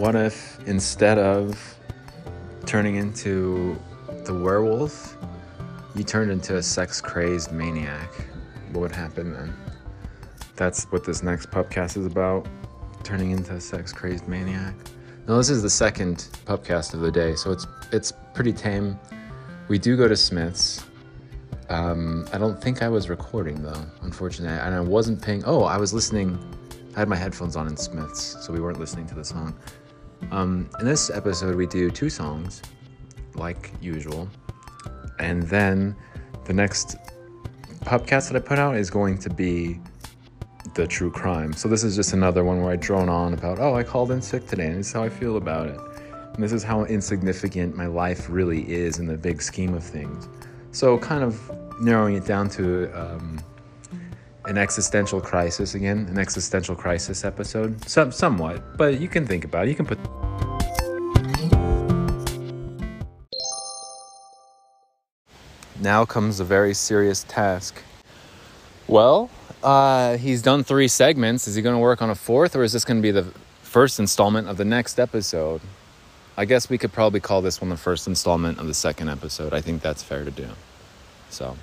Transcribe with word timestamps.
what 0.00 0.14
if 0.14 0.58
instead 0.66 1.18
of 1.18 1.76
turning 2.64 2.96
into 2.96 3.78
the 4.24 4.32
werewolf, 4.32 5.18
you 5.94 6.02
turned 6.02 6.30
into 6.30 6.56
a 6.56 6.62
sex 6.62 7.02
crazed 7.02 7.52
maniac? 7.52 8.10
What 8.72 8.80
would 8.80 8.92
happen 8.92 9.34
then? 9.34 9.54
That's 10.56 10.84
what 10.84 11.04
this 11.04 11.22
next 11.22 11.50
pupcast 11.50 11.98
is 11.98 12.06
about 12.06 12.48
turning 13.02 13.32
into 13.32 13.52
a 13.52 13.60
sex 13.60 13.92
crazed 13.92 14.26
maniac. 14.26 14.74
Now, 15.28 15.36
this 15.36 15.50
is 15.50 15.62
the 15.62 15.68
second 15.68 16.28
pupcast 16.46 16.94
of 16.94 17.00
the 17.00 17.10
day, 17.10 17.34
so 17.34 17.52
it's, 17.52 17.66
it's 17.92 18.10
pretty 18.32 18.54
tame. 18.54 18.98
We 19.68 19.78
do 19.78 19.98
go 19.98 20.08
to 20.08 20.16
Smith's. 20.16 20.82
Um, 21.68 22.26
I 22.32 22.38
don't 22.38 22.58
think 22.58 22.82
I 22.82 22.88
was 22.88 23.10
recording 23.10 23.62
though, 23.62 23.84
unfortunately, 24.00 24.58
and 24.58 24.74
I 24.74 24.80
wasn't 24.80 25.20
paying. 25.20 25.44
Oh, 25.44 25.64
I 25.64 25.76
was 25.76 25.92
listening. 25.92 26.38
I 26.96 27.00
had 27.00 27.08
my 27.08 27.16
headphones 27.16 27.54
on 27.54 27.68
in 27.68 27.76
Smith's, 27.76 28.42
so 28.44 28.50
we 28.50 28.60
weren't 28.60 28.80
listening 28.80 29.06
to 29.08 29.14
the 29.14 29.24
song. 29.24 29.54
Um, 30.30 30.68
in 30.78 30.86
this 30.86 31.10
episode, 31.10 31.56
we 31.56 31.66
do 31.66 31.90
two 31.90 32.10
songs, 32.10 32.62
like 33.34 33.72
usual, 33.80 34.28
and 35.18 35.42
then 35.44 35.96
the 36.44 36.52
next 36.52 36.96
pupcast 37.80 38.30
that 38.30 38.36
I 38.36 38.40
put 38.40 38.58
out 38.58 38.76
is 38.76 38.90
going 38.90 39.18
to 39.18 39.30
be 39.30 39.80
the 40.74 40.86
true 40.86 41.10
crime. 41.10 41.52
So 41.52 41.68
this 41.68 41.82
is 41.82 41.96
just 41.96 42.12
another 42.12 42.44
one 42.44 42.62
where 42.62 42.72
I 42.72 42.76
drone 42.76 43.08
on 43.08 43.34
about, 43.34 43.58
oh, 43.58 43.74
I 43.74 43.82
called 43.82 44.10
in 44.10 44.22
sick 44.22 44.46
today, 44.46 44.66
and 44.66 44.78
this 44.78 44.88
is 44.88 44.92
how 44.92 45.02
I 45.02 45.08
feel 45.08 45.36
about 45.36 45.68
it. 45.68 45.78
And 46.34 46.42
this 46.42 46.52
is 46.52 46.62
how 46.62 46.84
insignificant 46.84 47.76
my 47.76 47.86
life 47.86 48.28
really 48.30 48.70
is 48.70 48.98
in 48.98 49.06
the 49.06 49.16
big 49.16 49.42
scheme 49.42 49.74
of 49.74 49.82
things. 49.82 50.28
So, 50.72 50.96
kind 50.98 51.24
of 51.24 51.50
narrowing 51.80 52.14
it 52.14 52.24
down 52.24 52.48
to 52.50 52.90
um, 52.92 53.40
an 54.46 54.58
existential 54.58 55.20
crisis 55.20 55.74
again, 55.74 56.06
an 56.08 56.18
existential 56.18 56.74
crisis 56.74 57.24
episode, 57.24 57.88
some 57.88 58.12
somewhat, 58.12 58.76
but 58.76 59.00
you 59.00 59.08
can 59.08 59.26
think 59.26 59.44
about 59.44 59.66
it. 59.66 59.70
You 59.70 59.76
can 59.76 59.86
put. 59.86 59.98
Now 65.80 66.04
comes 66.04 66.40
a 66.40 66.44
very 66.44 66.74
serious 66.74 67.24
task. 67.28 67.82
Well, 68.86 69.30
uh, 69.62 70.16
he's 70.16 70.42
done 70.42 70.64
three 70.64 70.88
segments. 70.88 71.48
Is 71.48 71.54
he 71.54 71.62
going 71.62 71.74
to 71.74 71.80
work 71.80 72.02
on 72.02 72.10
a 72.10 72.14
fourth, 72.14 72.56
or 72.56 72.62
is 72.62 72.72
this 72.72 72.84
going 72.84 72.98
to 72.98 73.02
be 73.02 73.10
the 73.10 73.32
first 73.62 73.98
installment 73.98 74.48
of 74.48 74.56
the 74.56 74.64
next 74.64 74.98
episode? 74.98 75.60
I 76.36 76.44
guess 76.44 76.68
we 76.70 76.78
could 76.78 76.92
probably 76.92 77.20
call 77.20 77.40
this 77.40 77.60
one 77.60 77.70
the 77.70 77.76
first 77.76 78.06
installment 78.06 78.58
of 78.58 78.66
the 78.66 78.74
second 78.74 79.10
episode. 79.10 79.52
I 79.52 79.60
think 79.60 79.82
that's 79.82 80.02
fair 80.02 80.24
to 80.24 80.30
do. 80.30 80.48
So, 81.28 81.56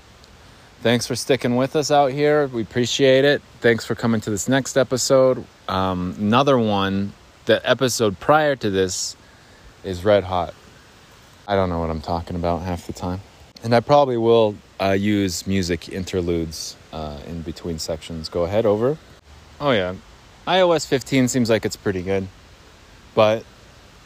thanks 0.82 1.08
for 1.08 1.16
sticking 1.16 1.56
with 1.56 1.76
us 1.76 1.92
out 1.92 2.12
here. 2.12 2.48
We 2.48 2.62
appreciate 2.62 3.26
it. 3.26 3.42
Thanks 3.60 3.86
for 3.86 3.96
coming 3.96 4.22
to 4.22 4.30
this 4.30 4.48
next 4.48 4.78
episode. 4.78 5.46
Um, 5.68 6.16
another 6.20 6.58
one, 6.58 7.14
the 7.46 7.68
episode 7.70 8.20
prior 8.20 8.56
to 8.56 8.70
this 8.70 9.16
is 9.84 10.04
Red 10.04 10.24
Hot. 10.24 10.54
I 11.48 11.56
don't 11.56 11.70
know 11.70 11.80
what 11.80 11.90
I'm 11.90 12.02
talking 12.02 12.36
about 12.36 12.62
half 12.62 12.88
the 12.88 12.94
time. 12.94 13.22
And 13.64 13.74
I 13.74 13.80
probably 13.80 14.18
will 14.18 14.56
uh, 14.80 14.92
use 14.92 15.48
music 15.48 15.90
interludes 15.90 16.76
uh, 16.94 17.20
in 17.28 17.42
between 17.42 17.80
sections. 17.80 18.30
Go 18.30 18.44
ahead, 18.44 18.66
over. 18.66 18.98
Oh, 19.60 19.72
yeah. 19.72 19.96
iOS 20.48 20.86
15 20.86 21.28
seems 21.28 21.50
like 21.50 21.66
it's 21.66 21.76
pretty 21.76 22.02
good. 22.02 22.28
But 23.16 23.44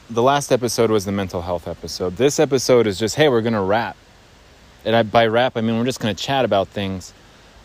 the 0.09 0.23
last 0.23 0.51
episode 0.51 0.91
was 0.91 1.05
the 1.05 1.11
mental 1.11 1.41
health 1.41 1.67
episode. 1.67 2.15
This 2.15 2.39
episode 2.39 2.87
is 2.87 2.97
just, 2.97 3.15
hey, 3.15 3.27
we're 3.27 3.41
going 3.41 3.53
to 3.53 3.61
rap. 3.61 3.97
And 4.85 4.95
I, 4.95 5.03
by 5.03 5.27
rap, 5.27 5.57
I 5.57 5.61
mean 5.61 5.77
we're 5.77 5.85
just 5.85 5.99
going 5.99 6.15
to 6.15 6.21
chat 6.21 6.45
about 6.45 6.67
things. 6.67 7.13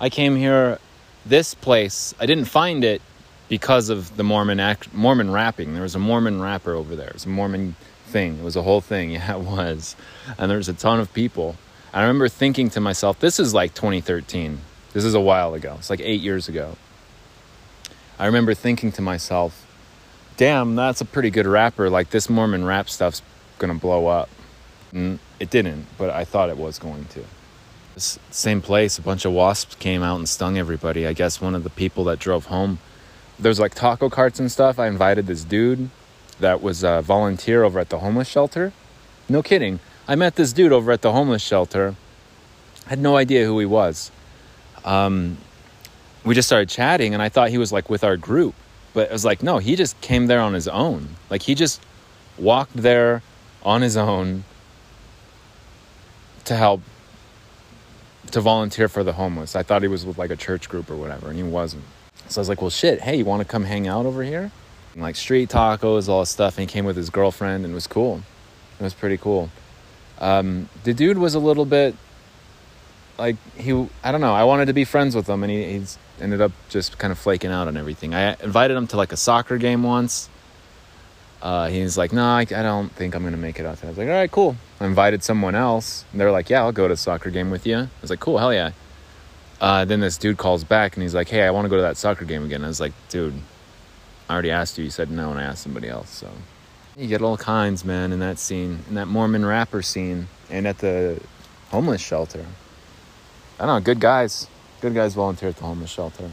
I 0.01 0.11
came 0.11 0.37
here, 0.37 0.79
this 1.25 1.55
place, 1.55 2.15
I 2.21 2.27
didn't 2.27 2.45
find 2.47 2.85
it 2.85 3.01
because 3.49 3.89
of 3.89 4.17
the 4.17 4.25
Mormon 4.25 4.61
act, 4.61 4.93
Mormon 4.93 5.31
rapping. 5.31 5.75
There 5.75 5.83
was 5.83 5.95
a 5.95 5.99
Mormon 5.99 6.41
rapper 6.41 6.75
over 6.75 6.97
there. 6.97 7.09
It 7.09 7.15
was 7.15 7.25
a 7.25 7.31
Mormon 7.31 7.77
thing. 8.07 8.39
It 8.39 8.45
was 8.45 8.57
a 8.57 8.63
whole 8.63 8.81
thing. 8.81 9.11
Yeah, 9.17 9.37
it 9.37 9.41
was. 9.41 9.97
And 10.39 10.51
there 10.51 10.59
was 10.59 10.69
a 10.69 10.75
ton 10.75 11.01
of 11.01 11.13
people. 11.13 11.57
I 11.93 12.03
remember 12.03 12.29
thinking 12.29 12.69
to 12.71 12.81
myself, 12.81 13.19
this 13.21 13.41
is 13.41 13.55
like 13.55 13.75
2013. 13.75 14.61
This 14.93 15.05
is 15.05 15.15
a 15.15 15.21
while 15.21 15.55
ago. 15.55 15.77
It's 15.79 15.91
like 15.91 16.01
eight 16.01 16.21
years 16.21 16.49
ago. 16.49 16.77
I 18.19 18.27
remember 18.27 18.55
thinking 18.55 18.93
to 18.93 19.03
myself, 19.03 19.67
damn, 20.37 20.75
that's 20.75 21.01
a 21.01 21.05
pretty 21.05 21.31
good 21.31 21.47
rapper. 21.47 21.89
Like 21.91 22.11
this 22.11 22.29
Mormon 22.29 22.65
rap 22.65 22.89
stuff's 22.89 23.23
gonna 23.59 23.75
blow 23.75 24.07
up. 24.07 24.29
And 24.93 25.19
it 25.39 25.51
didn't, 25.51 25.87
but 25.99 26.11
I 26.11 26.25
thought 26.25 26.49
it 26.49 26.57
was 26.57 26.79
going 26.79 27.05
to. 27.07 27.25
This 27.95 28.19
same 28.31 28.61
place, 28.61 28.99
a 28.99 29.03
bunch 29.03 29.25
of 29.25 29.33
wasps 29.33 29.75
came 29.77 30.03
out 30.03 30.19
and 30.19 30.29
stung 30.29 30.59
everybody. 30.59 31.07
I 31.07 31.13
guess 31.13 31.41
one 31.41 31.55
of 31.55 31.65
the 31.65 31.71
people 31.71 32.05
that 32.05 32.19
drove 32.19 32.47
home, 32.47 32.79
there's 33.39 33.59
like 33.61 33.75
taco 33.75 34.09
carts 34.11 34.39
and 34.39 34.51
stuff. 34.51 34.79
I 34.79 34.87
invited 34.87 35.27
this 35.27 35.45
dude 35.45 35.91
that 36.41 36.63
was 36.63 36.85
a 36.85 37.03
volunteer 37.03 37.65
over 37.65 37.79
at 37.79 37.89
the 37.89 37.99
homeless 37.99 38.29
shelter. 38.29 38.73
No 39.29 39.43
kidding. 39.43 39.81
I 40.09 40.15
met 40.15 40.37
this 40.37 40.53
dude 40.53 40.73
over 40.73 40.93
at 40.93 41.03
the 41.03 41.13
homeless 41.13 41.43
shelter. 41.43 41.95
I 42.87 42.91
had 42.91 42.99
no 42.99 43.17
idea 43.17 43.45
who 43.45 43.59
he 43.59 43.67
was. 43.67 44.11
Um, 44.85 45.39
we 46.25 46.35
just 46.35 46.49
started 46.49 46.69
chatting, 46.69 47.15
and 47.15 47.23
I 47.23 47.29
thought 47.29 47.51
he 47.51 47.59
was 47.59 47.73
like 47.73 47.91
with 47.91 48.05
our 48.05 48.17
group, 48.17 48.55
but 48.95 49.09
it 49.09 49.13
was 49.13 49.25
like, 49.25 49.43
no, 49.43 49.59
he 49.59 49.75
just 49.75 50.01
came 50.01 50.27
there 50.27 50.41
on 50.41 50.55
his 50.55 50.69
own. 50.69 51.09
Like 51.31 51.43
he 51.43 51.55
just 51.55 51.81
walked 52.39 52.75
there 52.75 53.23
on 53.63 53.83
his 53.83 53.97
own 53.97 54.45
to 56.47 56.57
help 56.57 56.81
to 58.33 58.41
volunteer 58.41 58.89
for 58.89 59.05
the 59.05 59.13
homeless. 59.13 59.55
I 59.55 59.63
thought 59.63 59.83
he 59.83 59.89
was 59.89 60.05
with 60.05 60.19
like 60.19 60.31
a 60.31 60.37
church 60.37 60.69
group 60.69 60.91
or 60.91 60.97
whatever, 60.97 61.29
and 61.29 61.37
he 61.37 61.43
wasn't. 61.43 61.85
So 62.29 62.41
I 62.41 62.43
was 62.43 62.49
like, 62.49 62.61
well, 62.61 62.71
shit, 62.71 63.01
hey, 63.01 63.17
you 63.17 63.25
want 63.25 63.41
to 63.43 63.49
come 63.49 63.65
hang 63.65 63.87
out 63.87 64.07
over 64.07 64.23
here? 64.23 64.51
And 64.95 65.03
like 65.03 65.15
street 65.17 65.51
tacos, 65.51 66.09
all 66.09 66.21
this 66.21 66.31
stuff. 66.31 66.59
And 66.59 66.69
he 66.69 66.73
came 66.73 66.85
with 66.85 66.97
his 66.97 67.11
girlfriend, 67.11 67.65
and 67.65 67.73
it 67.73 67.75
was 67.75 67.87
cool. 67.87 68.23
It 68.81 68.83
was 68.83 68.95
pretty 68.95 69.17
cool. 69.17 69.51
Um, 70.19 70.69
the 70.85 70.95
dude 70.95 71.19
was 71.19 71.35
a 71.35 71.39
little 71.39 71.67
bit 71.67 71.95
like 73.19 73.37
he 73.57 73.89
I 74.03 74.13
don't 74.13 74.21
know. 74.21 74.35
I 74.35 74.45
wanted 74.45 74.67
to 74.67 74.73
be 74.73 74.85
friends 74.85 75.15
with 75.15 75.29
him, 75.29 75.43
and 75.43 75.51
he 75.51 75.73
he's 75.73 75.99
ended 76.21 76.41
up 76.41 76.53
just 76.69 76.99
kind 76.99 77.13
of 77.13 77.19
flaking 77.19 77.51
out 77.51 77.69
on 77.69 77.77
everything. 77.77 78.15
I 78.15 78.37
invited 78.43 78.77
him 78.77 78.87
to 78.89 78.97
like 78.97 79.13
a 79.13 79.17
soccer 79.17 79.59
game 79.59 79.83
once. 79.83 80.29
Uh, 81.47 81.69
he's 81.69 81.97
like, 81.97 82.13
no, 82.13 82.25
I, 82.25 82.41
I 82.41 82.45
don't 82.45 82.91
think 82.91 83.15
I'm 83.15 83.23
gonna 83.23 83.37
make 83.37 83.61
it 83.61 83.67
out 83.67 83.77
there. 83.77 83.87
I 83.87 83.91
was 83.91 83.99
like, 83.99 84.09
all 84.09 84.15
right, 84.15 84.29
cool. 84.29 84.57
I 84.81 84.87
invited 84.87 85.23
someone 85.23 85.55
else, 85.55 86.05
and 86.11 86.21
they're 86.21 86.33
like, 86.33 86.51
yeah, 86.51 86.63
I'll 86.63 86.73
go 86.73 86.89
to 86.89 86.95
a 86.95 86.97
soccer 86.97 87.31
game 87.31 87.53
with 87.53 87.69
you. 87.69 87.77
I 87.79 87.89
was 88.01 88.11
like, 88.11 88.19
cool, 88.19 88.39
hell 88.39 88.53
yeah. 88.53 88.73
Uh, 89.61 89.85
then 89.85 90.01
this 90.01 90.19
dude 90.19 90.39
calls 90.39 90.65
back 90.65 90.97
and 90.97 91.05
he's 91.05 91.15
like, 91.15 91.29
hey, 91.29 91.45
I 91.45 91.53
want 91.53 91.65
to 91.67 91.69
go 91.69 91.77
to 91.77 91.83
that 91.83 91.97
soccer 91.97 92.25
game 92.25 92.45
again. 92.45 92.65
I 92.65 92.67
was 92.67 92.81
like, 92.81 92.93
dude, 93.11 93.41
I 94.29 94.33
already 94.33 94.51
asked 94.51 94.77
you. 94.77 94.83
You 94.83 94.91
said 94.91 95.09
no, 95.09 95.31
and 95.31 95.39
I 95.39 95.45
asked 95.45 95.63
somebody 95.63 95.89
else. 95.89 96.11
So 96.11 96.29
you 96.97 97.07
get 97.07 97.23
all 97.23 97.37
kinds, 97.37 97.85
man, 97.85 98.11
in 98.11 98.19
that 98.19 98.41
scene, 98.41 98.81
in 98.89 98.97
that 98.97 99.07
Mormon 99.07 99.47
rapper 99.47 99.83
scene, 99.83 100.27
and 100.51 100.67
at 100.67 100.79
the 100.79 101.21
homeless 101.71 102.01
shelter. 102.01 102.45
I 103.61 103.67
don't 103.67 103.77
know, 103.77 103.85
good 103.85 104.01
guys. 104.01 104.49
Good 104.81 104.95
guys 104.95 105.15
volunteer 105.15 105.51
at 105.51 105.57
the 105.57 105.65
homeless 105.65 105.91
shelter. 105.91 106.29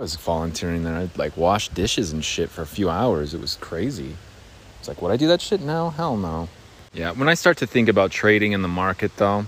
I 0.00 0.02
was 0.02 0.16
volunteering 0.16 0.82
there. 0.82 0.96
I'd 0.96 1.18
like 1.18 1.36
wash 1.36 1.68
dishes 1.68 2.10
and 2.10 2.24
shit 2.24 2.48
for 2.48 2.62
a 2.62 2.66
few 2.66 2.88
hours. 2.88 3.34
It 3.34 3.40
was 3.42 3.56
crazy. 3.56 4.16
It's 4.78 4.88
like, 4.88 5.02
would 5.02 5.12
I 5.12 5.18
do 5.18 5.28
that 5.28 5.42
shit 5.42 5.60
now? 5.60 5.90
Hell 5.90 6.16
no. 6.16 6.48
Yeah, 6.94 7.10
when 7.10 7.28
I 7.28 7.34
start 7.34 7.58
to 7.58 7.66
think 7.66 7.86
about 7.86 8.10
trading 8.10 8.52
in 8.52 8.62
the 8.62 8.68
market 8.68 9.14
though, 9.18 9.44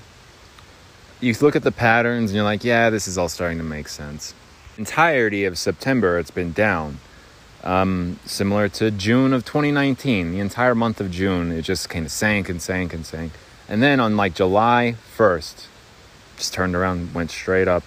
you 1.23 1.35
look 1.41 1.57
at 1.57 1.63
the 1.63 1.73
patterns 1.73 2.31
and 2.31 2.37
you're 2.37 2.45
like, 2.45 2.65
yeah, 2.65 2.91
this 2.91 3.09
is 3.09 3.17
all 3.17 3.31
starting 3.31 3.57
to 3.57 3.65
make 3.65 3.89
sense. 3.89 4.35
Entirety 4.77 5.47
of 5.47 5.57
September, 5.57 6.19
it's 6.19 6.31
been 6.31 6.53
down. 6.53 6.99
Um, 7.65 8.21
similar 8.27 8.69
to 8.69 8.91
June 8.91 9.33
of 9.33 9.47
2019, 9.47 10.33
the 10.33 10.41
entire 10.41 10.75
month 10.75 11.01
of 11.01 11.11
June, 11.11 11.51
it 11.51 11.63
just 11.63 11.89
kind 11.89 12.05
of 12.05 12.13
sank 12.13 12.51
and 12.51 12.61
sank 12.61 12.93
and 12.93 13.07
sank. 13.07 13.33
And 13.71 13.83
then 13.83 14.01
on 14.01 14.19
like 14.19 14.35
July 14.35 14.97
1st, 15.17 15.67
just 16.37 16.53
turned 16.53 16.77
around, 16.77 17.15
went 17.15 17.31
straight 17.31 17.69
up. 17.69 17.85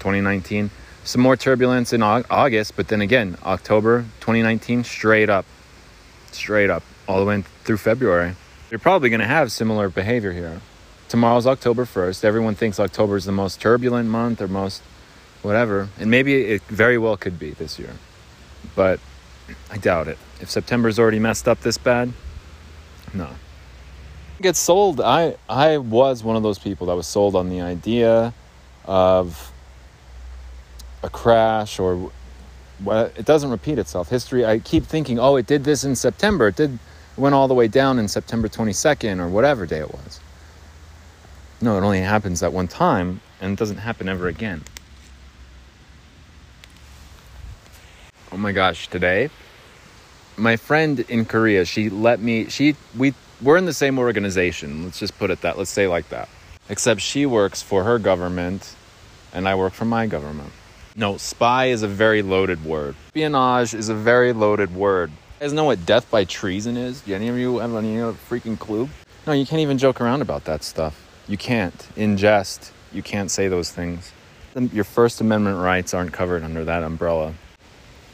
2019, 0.00 0.70
some 1.04 1.22
more 1.22 1.36
turbulence 1.36 1.92
in 1.92 2.02
August, 2.02 2.76
but 2.76 2.88
then 2.88 3.00
again, 3.00 3.36
October 3.44 4.02
2019, 4.20 4.84
straight 4.84 5.30
up, 5.30 5.44
straight 6.32 6.70
up, 6.70 6.82
all 7.06 7.20
the 7.20 7.26
way 7.26 7.42
through 7.64 7.76
February. 7.76 8.34
You're 8.70 8.80
probably 8.80 9.10
going 9.10 9.20
to 9.20 9.26
have 9.26 9.52
similar 9.52 9.88
behavior 9.88 10.32
here. 10.32 10.60
Tomorrow's 11.08 11.46
October 11.46 11.84
1st. 11.84 12.24
Everyone 12.24 12.54
thinks 12.54 12.80
October 12.80 13.16
is 13.16 13.24
the 13.24 13.32
most 13.32 13.60
turbulent 13.60 14.08
month 14.08 14.40
or 14.40 14.48
most 14.48 14.82
whatever, 15.42 15.88
and 16.00 16.10
maybe 16.10 16.34
it 16.34 16.62
very 16.62 16.98
well 16.98 17.16
could 17.16 17.38
be 17.38 17.50
this 17.50 17.78
year 17.78 17.92
but 18.74 19.00
I 19.70 19.76
doubt 19.76 20.08
it. 20.08 20.18
If 20.40 20.50
September's 20.50 20.98
already 20.98 21.18
messed 21.18 21.48
up 21.48 21.60
this 21.60 21.78
bad, 21.78 22.12
no. 23.12 23.28
Get 24.40 24.56
sold. 24.56 25.00
I 25.00 25.36
I 25.48 25.78
was 25.78 26.24
one 26.24 26.36
of 26.36 26.42
those 26.42 26.58
people 26.58 26.88
that 26.88 26.94
was 26.94 27.06
sold 27.06 27.36
on 27.36 27.48
the 27.48 27.60
idea 27.60 28.34
of 28.84 29.52
a 31.04 31.10
crash 31.10 31.78
or 31.78 32.10
it 32.84 33.24
doesn't 33.24 33.50
repeat 33.50 33.78
itself. 33.78 34.08
History. 34.08 34.44
I 34.44 34.58
keep 34.58 34.84
thinking, 34.84 35.18
oh, 35.18 35.36
it 35.36 35.46
did 35.46 35.64
this 35.64 35.84
in 35.84 35.94
September. 35.94 36.48
It 36.48 36.56
did 36.56 36.78
went 37.16 37.34
all 37.34 37.46
the 37.46 37.54
way 37.54 37.68
down 37.68 38.00
in 38.00 38.08
September 38.08 38.48
22nd 38.48 39.20
or 39.20 39.28
whatever 39.28 39.66
day 39.66 39.78
it 39.78 39.92
was. 39.92 40.18
No, 41.60 41.78
it 41.78 41.82
only 41.82 42.00
happens 42.00 42.40
that 42.40 42.52
one 42.52 42.66
time 42.66 43.20
and 43.40 43.52
it 43.52 43.58
doesn't 43.58 43.76
happen 43.76 44.08
ever 44.08 44.26
again. 44.26 44.64
Oh 48.32 48.36
my 48.36 48.50
gosh, 48.50 48.88
today 48.88 49.30
my 50.36 50.56
friend 50.56 51.00
in 51.00 51.24
Korea, 51.24 51.64
she 51.64 51.88
let 51.90 52.20
me 52.20 52.48
she 52.48 52.76
we 52.96 53.14
we're 53.42 53.56
in 53.56 53.66
the 53.66 53.74
same 53.74 53.98
organization. 53.98 54.84
Let's 54.84 54.98
just 54.98 55.18
put 55.18 55.30
it 55.30 55.40
that. 55.42 55.58
Let's 55.58 55.70
say 55.70 55.86
like 55.86 56.08
that. 56.08 56.28
Except 56.68 57.00
she 57.00 57.26
works 57.26 57.62
for 57.62 57.84
her 57.84 57.98
government 57.98 58.74
and 59.32 59.48
I 59.48 59.54
work 59.54 59.72
for 59.72 59.84
my 59.84 60.06
government. 60.06 60.52
No, 60.96 61.16
spy 61.16 61.66
is 61.66 61.82
a 61.82 61.88
very 61.88 62.22
loaded 62.22 62.64
word. 62.64 62.94
Espionage 63.08 63.74
is 63.74 63.88
a 63.88 63.94
very 63.94 64.32
loaded 64.32 64.72
word. 64.76 65.10
You 65.10 65.16
guys 65.40 65.52
know 65.52 65.64
what 65.64 65.84
death 65.84 66.08
by 66.08 66.22
treason 66.22 66.76
is? 66.76 67.00
Do 67.00 67.14
any 67.14 67.26
of 67.28 67.36
you 67.36 67.58
have 67.58 67.74
any 67.74 67.96
freaking 68.28 68.56
clue? 68.56 68.88
No, 69.26 69.32
you 69.32 69.44
can't 69.44 69.60
even 69.60 69.76
joke 69.76 70.00
around 70.00 70.22
about 70.22 70.44
that 70.44 70.62
stuff. 70.62 71.04
You 71.26 71.36
can't. 71.36 71.88
In 71.96 72.16
jest, 72.16 72.72
you 72.92 73.02
can't 73.02 73.28
say 73.28 73.48
those 73.48 73.72
things. 73.72 74.12
Your 74.72 74.84
First 74.84 75.20
Amendment 75.20 75.58
rights 75.58 75.94
aren't 75.94 76.12
covered 76.12 76.44
under 76.44 76.64
that 76.64 76.84
umbrella. 76.84 77.34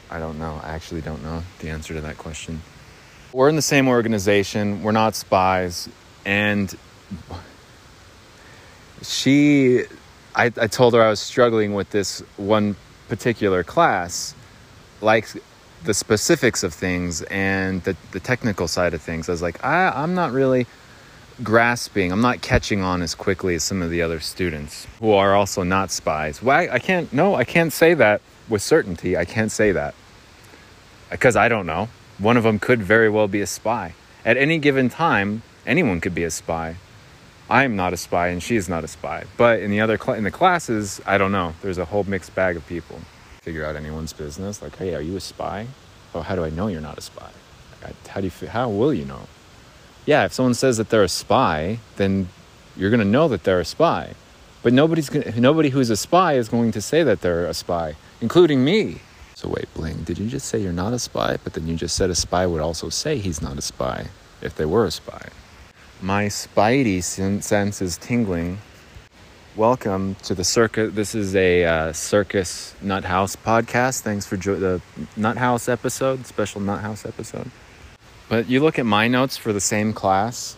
I 0.09 0.17
don't 0.17 0.39
know. 0.39 0.59
I 0.63 0.69
actually 0.69 1.01
don't 1.01 1.21
know 1.21 1.43
the 1.59 1.69
answer 1.69 1.93
to 1.93 2.01
that 2.01 2.17
question. 2.17 2.63
We're 3.31 3.49
in 3.49 3.55
the 3.55 3.61
same 3.61 3.87
organization. 3.89 4.81
We're 4.81 4.91
not 4.91 5.13
spies. 5.13 5.87
And 6.25 6.75
she, 9.03 9.83
I, 10.35 10.45
I 10.45 10.67
told 10.67 10.93
her 10.93 11.01
I 11.01 11.09
was 11.09 11.19
struggling 11.19 11.73
with 11.73 11.89
this 11.89 12.21
one 12.37 12.75
particular 13.09 13.63
class, 13.63 14.33
like 15.01 15.27
the 15.83 15.93
specifics 15.93 16.63
of 16.63 16.73
things 16.73 17.21
and 17.23 17.83
the, 17.83 17.95
the 18.11 18.19
technical 18.19 18.67
side 18.67 18.93
of 18.93 19.01
things. 19.01 19.27
I 19.27 19.31
was 19.31 19.41
like, 19.41 19.63
I, 19.63 19.89
I'm 19.89 20.13
not 20.13 20.31
really 20.31 20.67
grasping, 21.43 22.11
I'm 22.11 22.21
not 22.21 22.41
catching 22.41 22.81
on 22.81 23.01
as 23.01 23.15
quickly 23.15 23.55
as 23.55 23.63
some 23.63 23.81
of 23.81 23.89
the 23.89 24.01
other 24.01 24.19
students 24.19 24.87
who 24.99 25.11
are 25.11 25.33
also 25.33 25.63
not 25.63 25.91
spies. 25.91 26.41
Why? 26.41 26.69
I 26.69 26.79
can't, 26.79 27.11
no, 27.11 27.35
I 27.35 27.43
can't 27.43 27.73
say 27.73 27.93
that 27.95 28.21
with 28.47 28.61
certainty. 28.61 29.17
I 29.17 29.25
can't 29.25 29.51
say 29.51 29.71
that 29.71 29.95
because 31.09 31.35
I 31.35 31.49
don't 31.49 31.65
know. 31.65 31.89
One 32.19 32.37
of 32.37 32.43
them 32.43 32.59
could 32.59 32.81
very 32.83 33.09
well 33.09 33.27
be 33.27 33.41
a 33.41 33.47
spy. 33.47 33.95
At 34.23 34.37
any 34.37 34.59
given 34.59 34.89
time, 34.89 35.41
anyone 35.65 35.99
could 35.99 36.13
be 36.13 36.23
a 36.23 36.31
spy. 36.31 36.75
I 37.51 37.65
am 37.65 37.75
not 37.75 37.91
a 37.91 37.97
spy 37.97 38.29
and 38.29 38.41
she 38.41 38.55
is 38.55 38.69
not 38.69 38.85
a 38.85 38.87
spy. 38.87 39.25
But 39.35 39.59
in 39.59 39.71
the 39.71 39.81
other 39.81 39.97
cl- 39.97 40.17
in 40.17 40.23
the 40.23 40.31
classes, 40.31 41.01
I 41.05 41.17
don't 41.17 41.33
know. 41.33 41.53
There's 41.61 41.77
a 41.77 41.85
whole 41.85 42.05
mixed 42.05 42.33
bag 42.33 42.55
of 42.55 42.65
people. 42.65 42.97
Figure 43.41 43.65
out 43.65 43.75
anyone's 43.75 44.13
business. 44.13 44.61
Like, 44.61 44.77
hey, 44.77 44.95
are 44.95 45.01
you 45.01 45.17
a 45.17 45.19
spy? 45.19 45.67
Oh, 46.15 46.21
how 46.21 46.35
do 46.35 46.45
I 46.45 46.49
know 46.49 46.67
you're 46.67 46.79
not 46.79 46.97
a 46.97 47.01
spy? 47.01 47.29
How 48.07 48.21
do 48.21 48.27
you? 48.27 48.47
How 48.47 48.69
will 48.69 48.93
you 48.93 49.03
know? 49.03 49.27
yeah, 50.05 50.25
if 50.25 50.33
someone 50.33 50.53
says 50.53 50.77
that 50.77 50.89
they're 50.89 51.03
a 51.03 51.09
spy, 51.09 51.79
then 51.97 52.29
you're 52.77 52.89
to 52.89 53.05
know 53.05 53.27
that 53.27 53.43
they're 53.43 53.59
a 53.59 53.65
spy. 53.65 54.13
But 54.63 54.73
nobody's 54.73 55.09
gonna, 55.09 55.31
nobody 55.39 55.69
who's 55.69 55.89
a 55.89 55.97
spy 55.97 56.33
is 56.33 56.49
going 56.49 56.71
to 56.71 56.81
say 56.81 57.03
that 57.03 57.21
they're 57.21 57.45
a 57.47 57.53
spy, 57.53 57.95
including 58.21 58.63
me. 58.63 59.01
So 59.35 59.49
wait, 59.49 59.67
Bling, 59.73 60.03
did 60.03 60.17
you 60.17 60.27
just 60.27 60.47
say 60.47 60.59
you're 60.61 60.71
not 60.71 60.93
a 60.93 60.99
spy? 60.99 61.37
But 61.43 61.53
then 61.53 61.67
you 61.67 61.75
just 61.75 61.95
said 61.95 62.09
a 62.09 62.15
spy 62.15 62.45
would 62.45 62.61
also 62.61 62.89
say 62.89 63.17
he's 63.17 63.41
not 63.41 63.57
a 63.57 63.61
spy 63.61 64.07
if 64.41 64.55
they 64.55 64.65
were 64.65 64.85
a 64.85 64.91
spy. 64.91 65.29
My 66.03 66.25
spidey 66.25 67.03
sense 67.03 67.79
is 67.79 67.95
tingling. 67.97 68.57
Welcome 69.55 70.15
to 70.23 70.33
the 70.33 70.43
circus. 70.43 70.91
This 70.95 71.13
is 71.13 71.35
a 71.35 71.63
uh, 71.63 71.93
circus 71.93 72.73
nut 72.81 73.05
house 73.05 73.35
podcast. 73.35 74.01
Thanks 74.01 74.25
for 74.25 74.35
jo- 74.35 74.55
the 74.55 74.81
nut 75.15 75.37
house 75.37 75.69
episode, 75.69 76.25
special 76.25 76.59
nut 76.59 76.81
house 76.81 77.05
episode. 77.05 77.51
But 78.29 78.49
you 78.49 78.61
look 78.61 78.79
at 78.79 78.85
my 78.87 79.09
notes 79.09 79.37
for 79.37 79.53
the 79.53 79.59
same 79.59 79.93
class, 79.93 80.57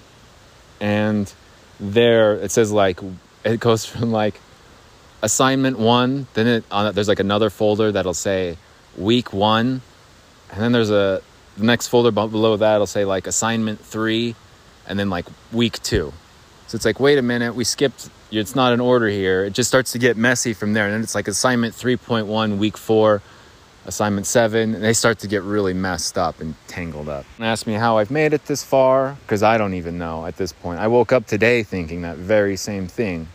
and 0.79 1.33
there 1.77 2.35
it 2.35 2.51
says 2.51 2.71
like 2.71 3.01
it 3.43 3.59
goes 3.59 3.83
from 3.85 4.13
like 4.13 4.39
assignment 5.21 5.77
one, 5.77 6.27
then 6.35 6.47
it 6.47 6.63
on, 6.71 6.95
there's 6.95 7.09
like 7.09 7.19
another 7.19 7.49
folder 7.49 7.91
that'll 7.91 8.13
say 8.13 8.57
week 8.97 9.33
one, 9.33 9.81
and 10.53 10.61
then 10.61 10.71
there's 10.71 10.89
a 10.89 11.21
the 11.57 11.65
next 11.65 11.87
folder 11.87 12.11
below 12.11 12.55
that 12.55 12.77
will 12.77 12.87
say 12.87 13.03
like 13.03 13.27
assignment 13.27 13.81
three, 13.81 14.35
and 14.87 14.97
then 14.97 15.09
like 15.09 15.25
week 15.51 15.81
two. 15.83 16.13
So 16.67 16.75
it's 16.75 16.85
like, 16.85 16.99
wait 16.99 17.17
a 17.17 17.21
minute, 17.21 17.53
we 17.55 17.63
skipped. 17.63 18.09
It's 18.31 18.55
not 18.55 18.73
an 18.73 18.79
order 18.79 19.07
here. 19.07 19.45
It 19.45 19.53
just 19.53 19.67
starts 19.69 19.91
to 19.91 19.99
get 19.99 20.17
messy 20.17 20.53
from 20.53 20.73
there, 20.73 20.85
and 20.85 20.93
then 20.93 21.01
it's 21.01 21.15
like 21.15 21.27
assignment 21.27 21.75
three 21.75 21.97
point 21.97 22.27
one, 22.27 22.57
week 22.57 22.77
four, 22.77 23.21
assignment 23.85 24.25
seven, 24.25 24.73
and 24.73 24.83
they 24.83 24.93
start 24.93 25.19
to 25.19 25.27
get 25.27 25.43
really 25.43 25.73
messed 25.73 26.17
up 26.17 26.41
and 26.41 26.55
tangled 26.67 27.09
up. 27.09 27.25
And 27.37 27.45
ask 27.45 27.67
me 27.67 27.73
how 27.73 27.97
I've 27.97 28.11
made 28.11 28.33
it 28.33 28.45
this 28.45 28.63
far, 28.63 29.17
because 29.21 29.43
I 29.43 29.57
don't 29.57 29.75
even 29.75 29.97
know 29.97 30.25
at 30.25 30.37
this 30.37 30.51
point. 30.51 30.79
I 30.79 30.87
woke 30.87 31.11
up 31.11 31.27
today 31.27 31.63
thinking 31.63 32.01
that 32.01 32.17
very 32.17 32.55
same 32.57 32.87
thing. 32.87 33.27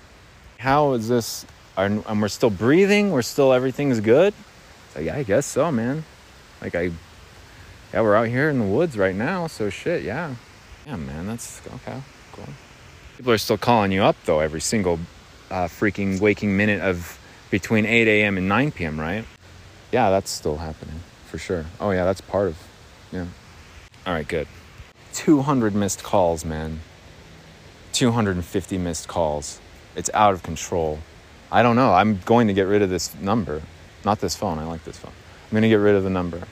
How 0.58 0.94
is 0.94 1.08
this? 1.08 1.46
and 1.78 2.20
we're 2.20 2.28
still 2.28 2.50
breathing? 2.50 3.12
We're 3.12 3.22
still, 3.22 3.52
everything's 3.52 4.00
good? 4.00 4.34
Like, 4.94 5.04
yeah, 5.04 5.16
I 5.16 5.22
guess 5.22 5.46
so, 5.46 5.70
man. 5.70 6.04
Like, 6.60 6.74
I, 6.74 6.90
yeah, 7.92 8.00
we're 8.00 8.16
out 8.16 8.26
here 8.26 8.50
in 8.50 8.58
the 8.58 8.64
woods 8.64 8.98
right 8.98 9.14
now, 9.14 9.46
so 9.46 9.70
shit, 9.70 10.02
yeah. 10.02 10.34
Yeah, 10.88 10.96
man, 10.96 11.26
that's 11.26 11.60
okay, 11.66 12.00
cool. 12.32 12.48
People 13.18 13.32
are 13.32 13.38
still 13.38 13.58
calling 13.58 13.92
you 13.92 14.02
up, 14.02 14.16
though, 14.24 14.40
every 14.40 14.62
single 14.62 14.98
uh, 15.50 15.66
freaking 15.66 16.18
waking 16.18 16.56
minute 16.56 16.80
of 16.80 17.20
between 17.50 17.84
8 17.84 18.08
a.m. 18.08 18.38
and 18.38 18.48
9 18.48 18.72
p.m., 18.72 18.98
right? 18.98 19.24
yeah, 19.92 20.08
that's 20.08 20.30
still 20.30 20.56
happening 20.56 21.00
for 21.26 21.38
sure. 21.38 21.66
Oh 21.78 21.90
yeah, 21.90 22.04
that's 22.04 22.20
part 22.22 22.48
of 22.48 22.58
yeah. 23.12 23.26
All 24.06 24.14
right, 24.14 24.26
good. 24.26 24.48
200 25.12 25.74
missed 25.74 26.02
calls, 26.02 26.44
man. 26.44 26.80
250 27.92 28.78
missed 28.78 29.08
calls. 29.08 29.60
It's 29.94 30.10
out 30.14 30.32
of 30.32 30.42
control. 30.42 31.00
I 31.50 31.62
don't 31.62 31.76
know. 31.76 31.92
I'm 31.92 32.20
going 32.24 32.46
to 32.48 32.54
get 32.54 32.62
rid 32.62 32.82
of 32.82 32.90
this 32.90 33.14
number. 33.16 33.62
Not 34.04 34.20
this 34.20 34.36
phone. 34.36 34.58
I 34.58 34.64
like 34.64 34.84
this 34.84 34.98
phone. 34.98 35.12
I'm 35.12 35.50
going 35.50 35.62
to 35.62 35.68
get 35.68 35.76
rid 35.76 35.94
of 35.96 36.04
the 36.04 36.10
number. 36.10 36.42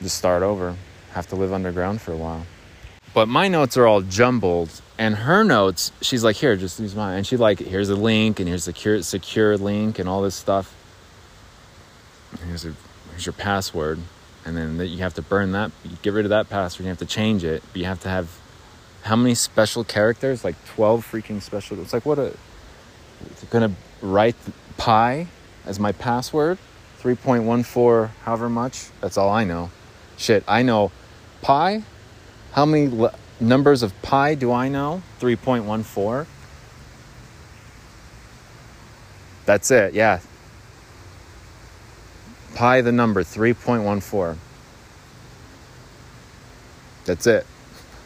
Just 0.00 0.16
start 0.16 0.42
over. 0.42 0.76
Have 1.12 1.26
to 1.28 1.36
live 1.36 1.52
underground 1.52 2.00
for 2.00 2.12
a 2.12 2.16
while. 2.16 2.46
But 3.14 3.28
my 3.28 3.48
notes 3.48 3.76
are 3.76 3.86
all 3.86 4.00
jumbled, 4.00 4.80
and 4.98 5.14
her 5.16 5.44
notes, 5.44 5.92
she's 6.00 6.24
like, 6.24 6.36
"Here, 6.36 6.56
just 6.56 6.80
use 6.80 6.94
mine." 6.94 7.18
And 7.18 7.26
she 7.26 7.36
like, 7.36 7.58
"Here's 7.58 7.90
a 7.90 7.94
link, 7.94 8.40
and 8.40 8.48
here's 8.48 8.62
a 8.62 8.72
secure 8.72 9.02
secure 9.02 9.56
link, 9.58 9.98
and 9.98 10.08
all 10.08 10.22
this 10.22 10.34
stuff." 10.34 10.74
here's, 12.46 12.64
a, 12.64 12.74
here's 13.10 13.26
your 13.26 13.32
password 13.32 13.98
and 14.44 14.56
then 14.56 14.80
you 14.88 14.98
have 14.98 15.14
to 15.14 15.22
burn 15.22 15.52
that 15.52 15.70
get 16.02 16.12
rid 16.12 16.24
of 16.24 16.30
that 16.30 16.48
password 16.48 16.84
you 16.84 16.88
have 16.88 16.98
to 16.98 17.06
change 17.06 17.44
it 17.44 17.62
but 17.72 17.76
you 17.78 17.84
have 17.84 18.00
to 18.00 18.08
have 18.08 18.38
how 19.02 19.16
many 19.16 19.34
special 19.34 19.84
characters 19.84 20.44
like 20.44 20.56
12 20.66 21.06
freaking 21.10 21.40
special 21.40 21.80
it's 21.80 21.92
like 21.92 22.06
what 22.06 22.18
a 22.18 22.34
it's 23.26 23.44
gonna 23.44 23.72
write 24.00 24.36
pi 24.76 25.26
as 25.66 25.78
my 25.78 25.92
password 25.92 26.58
3.14 27.00 28.10
however 28.24 28.48
much 28.48 28.88
that's 29.00 29.16
all 29.16 29.30
i 29.30 29.44
know 29.44 29.70
shit 30.16 30.44
i 30.48 30.62
know 30.62 30.90
pi 31.40 31.82
how 32.52 32.64
many 32.64 33.08
numbers 33.40 33.82
of 33.82 34.00
pi 34.02 34.34
do 34.34 34.52
i 34.52 34.68
know 34.68 35.02
3.14 35.20 36.26
that's 39.44 39.70
it 39.70 39.94
yeah 39.94 40.20
pi 42.54 42.80
the 42.80 42.92
number 42.92 43.22
3.14. 43.22 44.36
That's 47.04 47.26
it. 47.26 47.46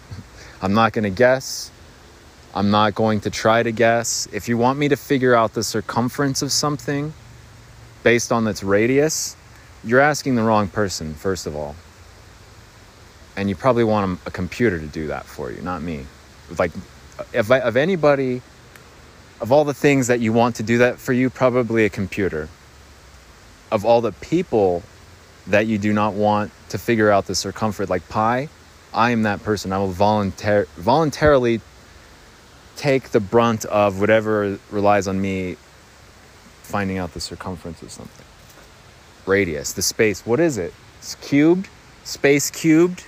I'm 0.63 0.73
not 0.73 0.93
going 0.93 1.05
to 1.05 1.11
guess. 1.11 1.71
I'm 2.55 2.71
not 2.71 2.95
going 2.95 3.21
to 3.21 3.31
try 3.31 3.63
to 3.63 3.71
guess. 3.71 4.27
If 4.33 4.49
you 4.49 4.57
want 4.57 4.79
me 4.79 4.89
to 4.89 4.97
figure 4.97 5.35
out 5.35 5.53
the 5.53 5.63
circumference 5.63 6.41
of 6.41 6.51
something 6.51 7.13
based 8.03 8.33
on 8.33 8.47
its 8.47 8.63
radius, 8.63 9.37
you're 9.85 10.01
asking 10.01 10.37
the 10.37 10.43
wrong 10.43 10.69
person, 10.69 11.15
first 11.15 11.47
of 11.47 11.55
all. 11.55 11.77
And 13.37 13.49
you 13.49 13.55
probably 13.55 13.85
want 13.85 14.19
a, 14.27 14.31
computer 14.31 14.79
to 14.79 14.87
do 14.87 15.09
that 15.09 15.27
for 15.27 15.51
you, 15.51 15.61
not 15.61 15.83
me. 15.83 16.07
Like, 16.59 16.73
if 17.33 17.51
I, 17.51 17.61
of 17.61 17.77
anybody, 17.77 18.41
of 19.41 19.53
all 19.53 19.65
the 19.65 19.75
things 19.75 20.07
that 20.07 20.21
you 20.21 20.33
want 20.33 20.57
to 20.57 20.63
do 20.63 20.79
that 20.79 20.99
for 20.99 21.13
you, 21.13 21.29
probably 21.29 21.85
a 21.85 21.91
computer 21.91 22.49
of 23.71 23.85
all 23.85 24.01
the 24.01 24.13
people 24.13 24.83
that 25.47 25.67
you 25.67 25.79
do 25.79 25.93
not 25.93 26.15
want 26.15 26.51
to 26.71 26.79
figure 26.79 27.11
out 27.11 27.27
the 27.27 27.35
circumference, 27.35 27.91
like 27.91 28.09
pi, 28.09 28.49
I 28.95 29.11
am 29.11 29.23
that 29.23 29.43
person. 29.43 29.73
I 29.73 29.79
will 29.79 29.93
voluntar- 29.93 30.67
voluntarily 30.69 31.61
take 32.77 33.11
the 33.11 33.21
brunt 33.21 33.65
of 33.67 34.01
whatever 34.01 34.59
relies 34.71 35.07
on 35.09 35.21
me 35.21 35.57
finding 36.63 36.99
out 36.99 37.15
the 37.15 37.21
circumference 37.21 37.83
of 37.83 37.91
something. 37.91 38.25
Radius, 39.25 39.73
the 39.73 39.83
space, 39.83 40.25
what 40.25 40.41
is 40.41 40.59
it? 40.59 40.73
It's 40.99 41.15
cubed, 41.17 41.69
space 42.05 42.51
cubed. 42.51 43.05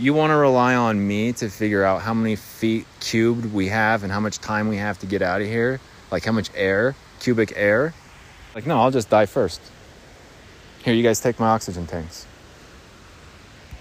You 0.00 0.14
want 0.14 0.30
to 0.30 0.36
rely 0.36 0.76
on 0.76 1.06
me 1.06 1.34
to 1.34 1.50
figure 1.50 1.84
out 1.84 2.00
how 2.00 2.14
many 2.14 2.34
feet 2.34 2.86
cubed 3.00 3.52
we 3.52 3.68
have 3.68 4.02
and 4.02 4.10
how 4.10 4.18
much 4.18 4.38
time 4.38 4.66
we 4.68 4.78
have 4.78 4.98
to 5.00 5.06
get 5.06 5.20
out 5.20 5.42
of 5.42 5.46
here? 5.46 5.78
Like 6.10 6.24
how 6.24 6.32
much 6.32 6.48
air, 6.54 6.96
cubic 7.18 7.52
air? 7.54 7.92
Like, 8.54 8.66
no, 8.66 8.80
I'll 8.80 8.90
just 8.90 9.10
die 9.10 9.26
first. 9.26 9.60
Here, 10.82 10.94
you 10.94 11.02
guys 11.02 11.20
take 11.20 11.38
my 11.38 11.48
oxygen 11.48 11.86
tanks. 11.86 12.26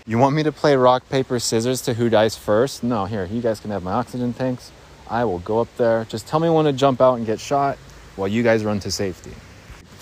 You 0.06 0.18
want 0.18 0.36
me 0.36 0.44
to 0.44 0.52
play 0.52 0.76
rock, 0.76 1.08
paper, 1.08 1.40
scissors 1.40 1.82
to 1.84 1.94
who 1.94 2.10
dies 2.10 2.36
first? 2.36 2.84
No, 2.84 3.06
here, 3.06 3.24
you 3.24 3.42
guys 3.42 3.62
can 3.62 3.72
have 3.72 3.84
my 3.84 3.94
oxygen 3.94 4.34
tanks. 4.34 4.74
I 5.10 5.24
will 5.24 5.40
go 5.40 5.62
up 5.62 5.74
there. 5.78 6.04
Just 6.10 6.28
tell 6.28 6.42
me 6.42 6.50
when 6.50 6.66
to 6.66 6.74
jump 6.74 7.00
out 7.00 7.14
and 7.14 7.26
get 7.26 7.40
shot 7.40 7.78
while 8.18 8.28
you 8.28 8.44
guys 8.44 8.66
run 8.66 8.82
to 8.82 8.92
safety. 8.92 9.32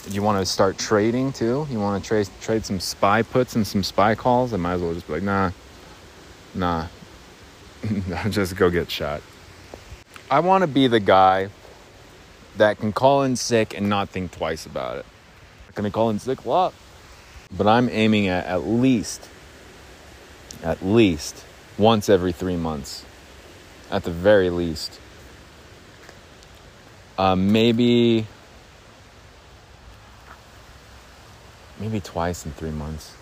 you 0.09 0.23
want 0.23 0.39
to 0.39 0.47
start 0.47 0.79
trading 0.79 1.31
too? 1.31 1.67
You 1.69 1.79
want 1.79 2.03
to 2.03 2.07
trade 2.07 2.27
trade 2.41 2.65
some 2.65 2.79
SPY 2.79 3.21
puts 3.21 3.55
and 3.55 3.67
some 3.67 3.83
SPY 3.83 4.15
calls? 4.15 4.51
I 4.51 4.57
might 4.57 4.73
as 4.73 4.81
well 4.81 4.95
just 4.95 5.05
be 5.05 5.13
like, 5.13 5.21
nah, 5.21 5.51
nah, 8.07 8.27
just 8.29 8.55
go 8.55 8.69
get 8.69 8.89
shot. 8.89 9.21
I 10.29 10.39
want 10.39 10.63
to 10.63 10.67
be 10.67 10.87
the 10.87 10.99
guy 10.99 11.49
that 12.57 12.79
can 12.79 12.91
call 12.91 13.23
in 13.23 13.35
sick 13.35 13.77
and 13.77 13.87
not 13.87 14.09
think 14.09 14.31
twice 14.31 14.65
about 14.65 14.97
it. 14.97 15.05
Gonna 15.75 15.91
call 15.91 16.09
in 16.09 16.19
sick 16.19 16.43
a 16.43 16.49
lot, 16.49 16.73
but 17.55 17.67
I'm 17.67 17.87
aiming 17.89 18.27
at 18.27 18.45
at 18.45 18.65
least, 18.67 19.29
at 20.63 20.83
least 20.83 21.45
once 21.77 22.09
every 22.09 22.31
three 22.31 22.55
months, 22.55 23.05
at 23.91 24.03
the 24.03 24.11
very 24.11 24.49
least. 24.49 24.99
Uh, 27.17 27.35
maybe 27.35 28.25
maybe 31.79 31.99
twice 31.99 32.45
in 32.45 32.51
three 32.53 32.71
months. 32.71 33.16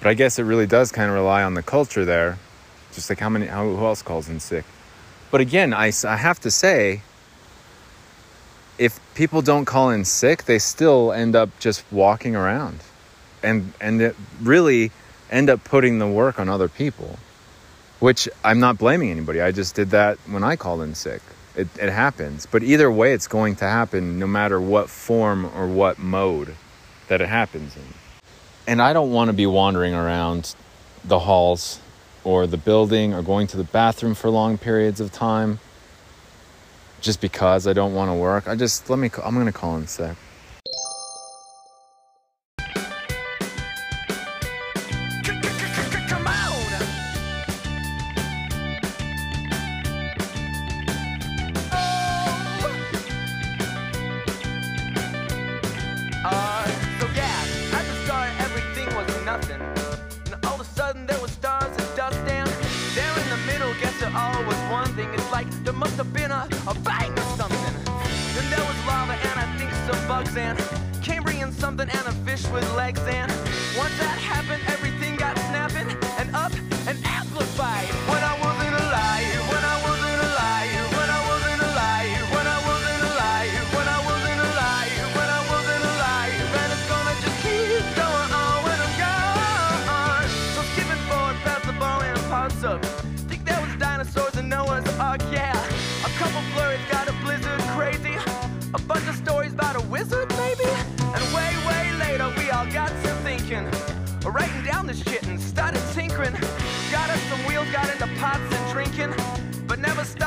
But 0.00 0.08
I 0.08 0.14
guess 0.14 0.38
it 0.38 0.44
really 0.44 0.66
does 0.66 0.92
kind 0.92 1.08
of 1.08 1.14
rely 1.14 1.42
on 1.42 1.54
the 1.54 1.62
culture 1.62 2.04
there. 2.04 2.38
Just 2.92 3.10
like 3.10 3.18
how 3.18 3.28
many, 3.28 3.46
how, 3.46 3.64
who 3.64 3.84
else 3.84 4.02
calls 4.02 4.28
in 4.28 4.40
sick? 4.40 4.64
But 5.30 5.40
again, 5.40 5.74
I, 5.74 5.92
I 6.04 6.16
have 6.16 6.40
to 6.40 6.50
say, 6.50 7.02
if 8.78 9.00
people 9.14 9.42
don't 9.42 9.64
call 9.64 9.90
in 9.90 10.04
sick, 10.04 10.44
they 10.44 10.58
still 10.58 11.12
end 11.12 11.34
up 11.34 11.50
just 11.58 11.84
walking 11.90 12.36
around 12.36 12.80
and, 13.42 13.72
and 13.80 14.14
really 14.40 14.90
end 15.30 15.50
up 15.50 15.64
putting 15.64 15.98
the 15.98 16.06
work 16.06 16.38
on 16.38 16.48
other 16.48 16.68
people, 16.68 17.18
which 17.98 18.28
I'm 18.44 18.60
not 18.60 18.78
blaming 18.78 19.10
anybody. 19.10 19.40
I 19.40 19.52
just 19.52 19.74
did 19.74 19.90
that 19.90 20.18
when 20.26 20.44
I 20.44 20.56
called 20.56 20.80
in 20.80 20.94
sick. 20.94 21.22
It, 21.56 21.68
it 21.76 21.90
happens. 21.90 22.46
But 22.46 22.62
either 22.62 22.90
way, 22.90 23.12
it's 23.12 23.26
going 23.26 23.56
to 23.56 23.64
happen 23.64 24.18
no 24.18 24.28
matter 24.28 24.60
what 24.60 24.88
form 24.88 25.44
or 25.44 25.66
what 25.66 25.98
mode 25.98 26.54
that 27.08 27.20
it 27.20 27.28
happens 27.28 27.76
in. 27.76 27.82
And 28.68 28.82
I 28.82 28.92
don't 28.92 29.12
want 29.12 29.28
to 29.30 29.32
be 29.32 29.46
wandering 29.46 29.94
around 29.94 30.54
the 31.02 31.20
halls 31.20 31.80
or 32.22 32.46
the 32.46 32.58
building 32.58 33.14
or 33.14 33.22
going 33.22 33.46
to 33.46 33.56
the 33.56 33.64
bathroom 33.64 34.14
for 34.14 34.28
long 34.28 34.58
periods 34.58 35.00
of 35.00 35.10
time 35.10 35.58
just 37.00 37.22
because 37.22 37.66
I 37.66 37.72
don't 37.72 37.94
want 37.94 38.10
to 38.10 38.14
work. 38.14 38.46
I 38.46 38.56
just 38.56 38.90
let 38.90 38.98
me 38.98 39.10
I'm 39.24 39.34
going 39.34 39.46
to 39.46 39.52
call 39.52 39.74
in 39.76 39.86
sick. 39.86 40.18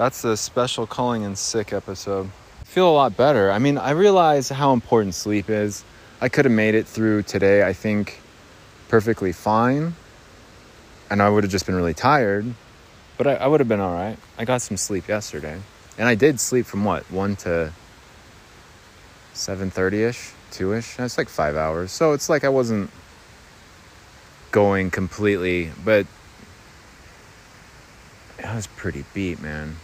That's 0.00 0.24
a 0.24 0.34
special 0.34 0.86
calling 0.86 1.24
in 1.24 1.36
sick 1.36 1.74
episode. 1.74 2.30
I 2.58 2.64
feel 2.64 2.88
a 2.88 2.90
lot 2.90 3.18
better. 3.18 3.50
I 3.50 3.58
mean, 3.58 3.76
I 3.76 3.90
realize 3.90 4.48
how 4.48 4.72
important 4.72 5.14
sleep 5.14 5.50
is. 5.50 5.84
I 6.22 6.30
could 6.30 6.46
have 6.46 6.54
made 6.54 6.74
it 6.74 6.86
through 6.86 7.24
today, 7.24 7.62
I 7.68 7.74
think, 7.74 8.18
perfectly 8.88 9.32
fine. 9.32 9.94
and 11.10 11.20
I 11.20 11.28
would 11.28 11.44
have 11.44 11.50
just 11.50 11.66
been 11.66 11.74
really 11.74 11.92
tired, 11.92 12.46
but 13.18 13.26
I, 13.26 13.34
I 13.34 13.46
would 13.46 13.60
have 13.60 13.68
been 13.68 13.80
all 13.80 13.92
right. 13.92 14.16
I 14.38 14.46
got 14.46 14.62
some 14.62 14.78
sleep 14.78 15.06
yesterday, 15.06 15.60
and 15.98 16.08
I 16.08 16.14
did 16.14 16.40
sleep 16.40 16.64
from 16.64 16.82
what 16.82 17.02
one 17.10 17.36
to 17.44 17.70
seven 19.34 19.70
thirty 19.70 20.02
ish, 20.02 20.30
two 20.50 20.72
ish. 20.72 20.96
That's 20.96 21.18
like 21.18 21.28
five 21.28 21.56
hours. 21.56 21.92
So 21.92 22.14
it's 22.14 22.30
like 22.30 22.42
I 22.42 22.48
wasn't 22.48 22.88
going 24.50 24.90
completely, 24.90 25.72
but 25.84 26.06
I 28.42 28.56
was 28.56 28.66
pretty 28.66 29.04
beat, 29.12 29.42
man. 29.42 29.76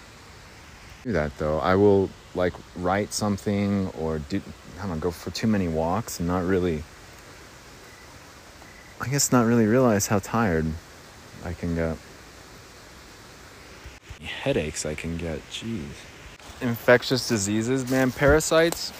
Do 1.06 1.12
that 1.12 1.38
though. 1.38 1.60
I 1.60 1.76
will 1.76 2.10
like 2.34 2.52
write 2.74 3.12
something 3.12 3.86
or 3.96 4.18
do 4.18 4.42
I 4.76 4.88
don't 4.88 4.96
know, 4.96 4.96
go 4.96 5.12
for 5.12 5.30
too 5.30 5.46
many 5.46 5.68
walks 5.68 6.18
and 6.18 6.26
not 6.26 6.44
really 6.44 6.82
I 9.00 9.06
guess 9.06 9.30
not 9.30 9.46
really 9.46 9.66
realize 9.66 10.08
how 10.08 10.18
tired 10.18 10.66
I 11.44 11.52
can 11.52 11.76
get. 11.76 11.96
Headaches 14.20 14.84
I 14.84 14.94
can 14.94 15.16
get, 15.16 15.48
jeez. 15.48 15.84
Infectious 16.60 17.28
diseases, 17.28 17.88
man, 17.88 18.10
parasites, 18.10 18.92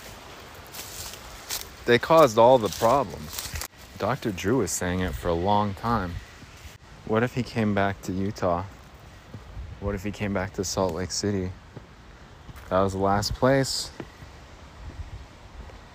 they 1.87 1.99
caused 1.99 2.39
all 2.39 2.59
the 2.59 2.69
problems. 2.69 3.67
Dr. 3.99 4.31
Drew 4.31 4.59
was 4.59 4.71
saying 4.71 5.01
it 5.01 5.13
for 5.13 5.27
a 5.27 5.35
long 5.35 5.75
time. 5.75 6.15
What 7.05 7.25
if 7.25 7.35
he 7.35 7.43
came 7.43 7.75
back 7.75 8.01
to 8.03 8.13
Utah? 8.13 8.63
What 9.81 9.97
if 9.97 10.05
he 10.05 10.13
came 10.13 10.33
back 10.33 10.53
to 10.53 10.63
Salt 10.63 10.95
Lake 10.95 11.11
City? 11.11 11.51
That 12.69 12.81
was 12.81 12.95
the 12.95 12.99
last 12.99 13.35
place 13.35 13.91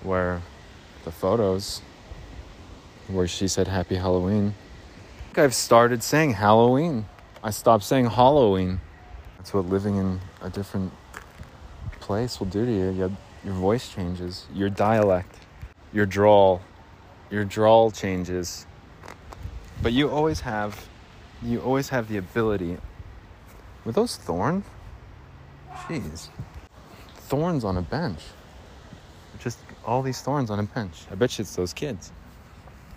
where 0.04 0.42
the 1.04 1.12
photos 1.12 1.82
where 3.08 3.28
she 3.28 3.48
said 3.48 3.68
happy 3.68 3.96
Halloween. 3.96 4.54
I 5.20 5.24
think 5.26 5.38
I've 5.40 5.54
started 5.54 6.02
saying 6.02 6.34
Halloween. 6.34 7.06
I 7.44 7.52
stopped 7.52 7.84
saying 7.84 8.10
Halloween. 8.10 8.80
That's 9.38 9.54
what 9.54 9.66
living 9.66 9.98
in 9.98 10.20
a 10.42 10.50
different 10.50 10.94
place 12.00 12.40
will 12.40 12.48
do 12.48 12.66
to 12.66 12.72
you. 12.72 12.92
you 12.92 13.18
your 13.44 13.54
voice 13.54 13.90
changes, 13.90 14.46
your 14.54 14.70
dialect, 14.70 15.36
your 15.92 16.06
drawl, 16.06 16.62
your 17.30 17.44
drawl 17.44 17.92
changes. 17.92 18.66
But 19.82 19.94
you 19.94 20.10
always 20.10 20.40
have 20.42 20.88
you 21.42 21.60
always 21.60 21.90
have 21.90 22.08
the 22.08 22.18
ability 22.18 22.78
were 23.84 23.92
those 23.92 24.16
thorns? 24.16 24.64
Jeez. 25.88 26.30
Thorns 27.32 27.64
on 27.64 27.78
a 27.78 27.82
bench. 27.82 28.20
Just 29.40 29.58
all 29.86 30.02
these 30.02 30.22
thorns 30.22 30.52
on 30.52 30.60
a 30.60 30.64
bench. 30.64 31.06
I 31.10 31.16
bet 31.16 31.38
you 31.38 31.44
it's 31.44 31.56
those 31.56 31.72
kids 31.72 32.12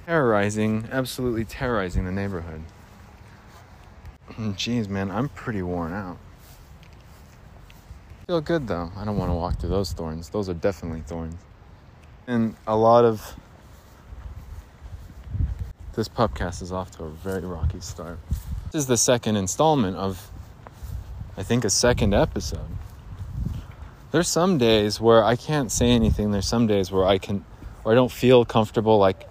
terrorizing, 0.07 0.89
absolutely 0.91 1.45
terrorizing 1.45 2.05
the 2.05 2.11
neighborhood. 2.11 2.63
Jeez, 4.31 4.89
man, 4.89 5.09
I'm 5.09 5.29
pretty 5.29 5.63
worn 5.63 5.93
out. 5.93 6.19
Feel 8.27 8.41
good 8.41 8.67
though. 8.67 8.91
I 8.97 9.05
don't 9.05 9.17
want 9.17 9.31
to 9.31 9.35
walk 9.35 9.61
through 9.61 9.71
those 9.71 9.93
thorns. 9.93 10.31
Those 10.31 10.49
are 10.49 10.55
definitely 10.55 11.03
thorns. 11.03 11.37
And 12.27 12.57
a 12.67 12.77
lot 12.77 13.05
of 13.05 13.37
this 15.95 16.09
pupcast 16.09 16.61
is 16.61 16.73
off 16.73 16.91
to 16.97 17.05
a 17.05 17.11
very 17.11 17.45
rocky 17.45 17.79
start. 17.79 18.19
This 18.73 18.81
is 18.81 18.87
the 18.89 18.97
second 18.97 19.37
installment 19.37 19.97
of, 19.97 20.29
I 21.37 21.45
think, 21.45 21.65
a 21.65 21.71
second 21.71 22.15
episode. 22.15 22.67
There's 24.15 24.29
some 24.29 24.59
days 24.59 25.01
where 25.01 25.25
I 25.25 25.35
can't 25.35 25.73
say 25.73 25.91
anything. 25.91 26.31
There's 26.31 26.47
some 26.47 26.69
days 26.69 26.93
where 26.93 27.05
I 27.05 27.19
can, 27.19 27.45
or 27.83 27.91
I 27.91 27.97
don't 27.97 28.13
feel 28.13 28.45
comfortable 28.45 28.97
like 28.97 29.29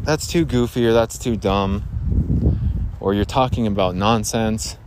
that's 0.00 0.26
too 0.26 0.46
goofy 0.46 0.86
or 0.86 0.94
that's 0.94 1.18
too 1.18 1.36
dumb 1.36 2.88
or 3.00 3.12
you're 3.12 3.26
talking 3.26 3.66
about 3.66 3.94
nonsense. 3.94 4.78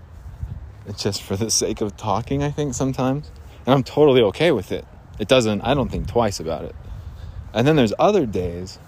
It's 0.87 1.03
just 1.03 1.21
for 1.21 1.35
the 1.35 1.51
sake 1.51 1.81
of 1.81 1.95
talking 1.95 2.41
i 2.41 2.49
think 2.49 2.73
sometimes. 2.73 3.29
And 3.67 3.75
i'm 3.75 3.83
totally 3.83 4.23
okay 4.23 4.51
with 4.51 4.71
it. 4.71 4.85
It 5.19 5.27
doesn't 5.27 5.61
i 5.61 5.75
don't 5.75 5.89
think 5.91 6.07
twice 6.07 6.39
about 6.39 6.63
it. 6.63 6.75
And 7.53 7.67
then 7.67 7.75
there's 7.75 7.93
other 7.99 8.25
days 8.25 8.79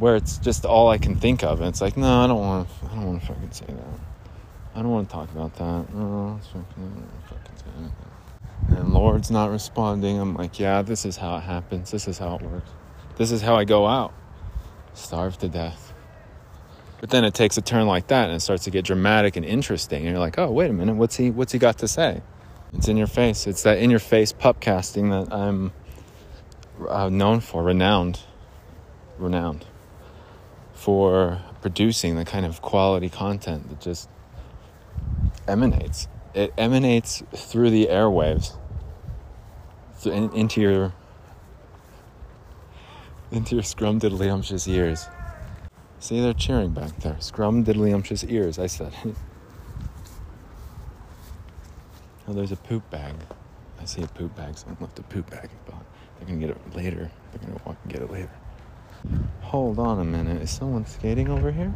where 0.00 0.16
it's 0.16 0.38
just 0.38 0.64
all 0.64 0.88
i 0.88 0.98
can 0.98 1.14
think 1.14 1.44
of 1.44 1.60
and 1.60 1.68
it's 1.68 1.80
like 1.80 1.96
no 1.96 2.24
i 2.24 2.26
don't 2.26 2.40
want 2.40 2.68
to 2.68 2.86
i 2.86 2.94
don't 2.96 3.06
want 3.06 3.20
to 3.20 3.26
fucking 3.28 3.52
say 3.52 3.66
that. 3.66 4.00
I 4.74 4.82
don't 4.82 4.90
want 4.90 5.08
to 5.08 5.14
talk 5.14 5.30
about 5.30 5.54
that. 5.54 5.94
No, 5.94 6.40
and 8.76 8.92
lord's 8.92 9.30
not 9.30 9.50
responding 9.50 10.18
i'm 10.18 10.34
like 10.34 10.58
yeah 10.58 10.82
this 10.82 11.04
is 11.04 11.16
how 11.16 11.36
it 11.36 11.42
happens 11.42 11.90
this 11.90 12.06
is 12.08 12.18
how 12.18 12.36
it 12.36 12.42
works 12.42 12.70
this 13.16 13.30
is 13.30 13.42
how 13.42 13.56
i 13.56 13.64
go 13.64 13.86
out 13.86 14.12
starve 14.94 15.36
to 15.38 15.48
death. 15.48 15.92
But 17.00 17.10
then 17.10 17.24
it 17.24 17.34
takes 17.34 17.56
a 17.58 17.62
turn 17.62 17.86
like 17.86 18.06
that 18.08 18.28
and 18.28 18.36
it 18.36 18.40
starts 18.40 18.64
to 18.64 18.70
get 18.70 18.84
dramatic 18.84 19.36
and 19.36 19.44
interesting. 19.44 20.02
And 20.02 20.10
you're 20.10 20.20
like, 20.20 20.38
oh, 20.38 20.50
wait 20.50 20.70
a 20.70 20.72
minute, 20.72 20.94
what's 20.94 21.16
he 21.16 21.30
what's 21.30 21.52
he 21.52 21.58
got 21.58 21.78
to 21.78 21.88
say? 21.88 22.22
It's 22.72 22.88
in 22.88 22.96
your 22.96 23.06
face. 23.06 23.46
It's 23.46 23.62
that 23.62 23.78
in 23.78 23.90
your 23.90 24.00
face 24.00 24.32
pup 24.32 24.60
casting 24.60 25.10
that 25.10 25.32
I'm 25.32 25.72
uh, 26.88 27.08
known 27.08 27.40
for, 27.40 27.62
renowned, 27.62 28.20
renowned 29.18 29.64
for 30.72 31.40
producing 31.60 32.16
the 32.16 32.24
kind 32.24 32.44
of 32.44 32.62
quality 32.62 33.08
content 33.08 33.68
that 33.68 33.80
just 33.80 34.08
emanates. 35.46 36.08
It 36.34 36.52
emanates 36.58 37.22
through 37.32 37.70
the 37.70 37.86
airwaves 37.86 38.56
into 40.06 40.60
your 40.60 40.92
into 43.30 43.56
your 43.56 43.64
scrum 43.64 44.00
scrumdiddlyumptious 44.00 44.68
ears. 44.68 45.08
See, 45.98 46.20
they're 46.20 46.34
cheering 46.34 46.70
back 46.70 46.96
there. 47.00 47.16
Scrum 47.20 47.64
Scrumdiddlyumptious 47.64 48.30
ears, 48.30 48.58
I 48.58 48.66
said. 48.66 48.92
oh, 52.28 52.32
there's 52.32 52.52
a 52.52 52.56
poop 52.56 52.88
bag. 52.90 53.14
I 53.80 53.86
see 53.86 54.02
a 54.02 54.06
poop 54.06 54.36
bag. 54.36 54.56
Someone 54.56 54.78
left 54.80 54.98
a 54.98 55.02
poop 55.02 55.30
bag. 55.30 55.48
But 55.66 55.76
they're 56.18 56.28
gonna 56.28 56.40
get 56.40 56.50
it 56.50 56.76
later. 56.76 57.10
They're 57.32 57.40
gonna 57.48 57.60
walk 57.64 57.76
and 57.82 57.92
get 57.92 58.02
it 58.02 58.10
later. 58.10 58.30
Hold 59.40 59.78
on 59.78 59.98
a 60.00 60.04
minute. 60.04 60.42
Is 60.42 60.50
someone 60.50 60.86
skating 60.86 61.28
over 61.28 61.50
here? 61.50 61.72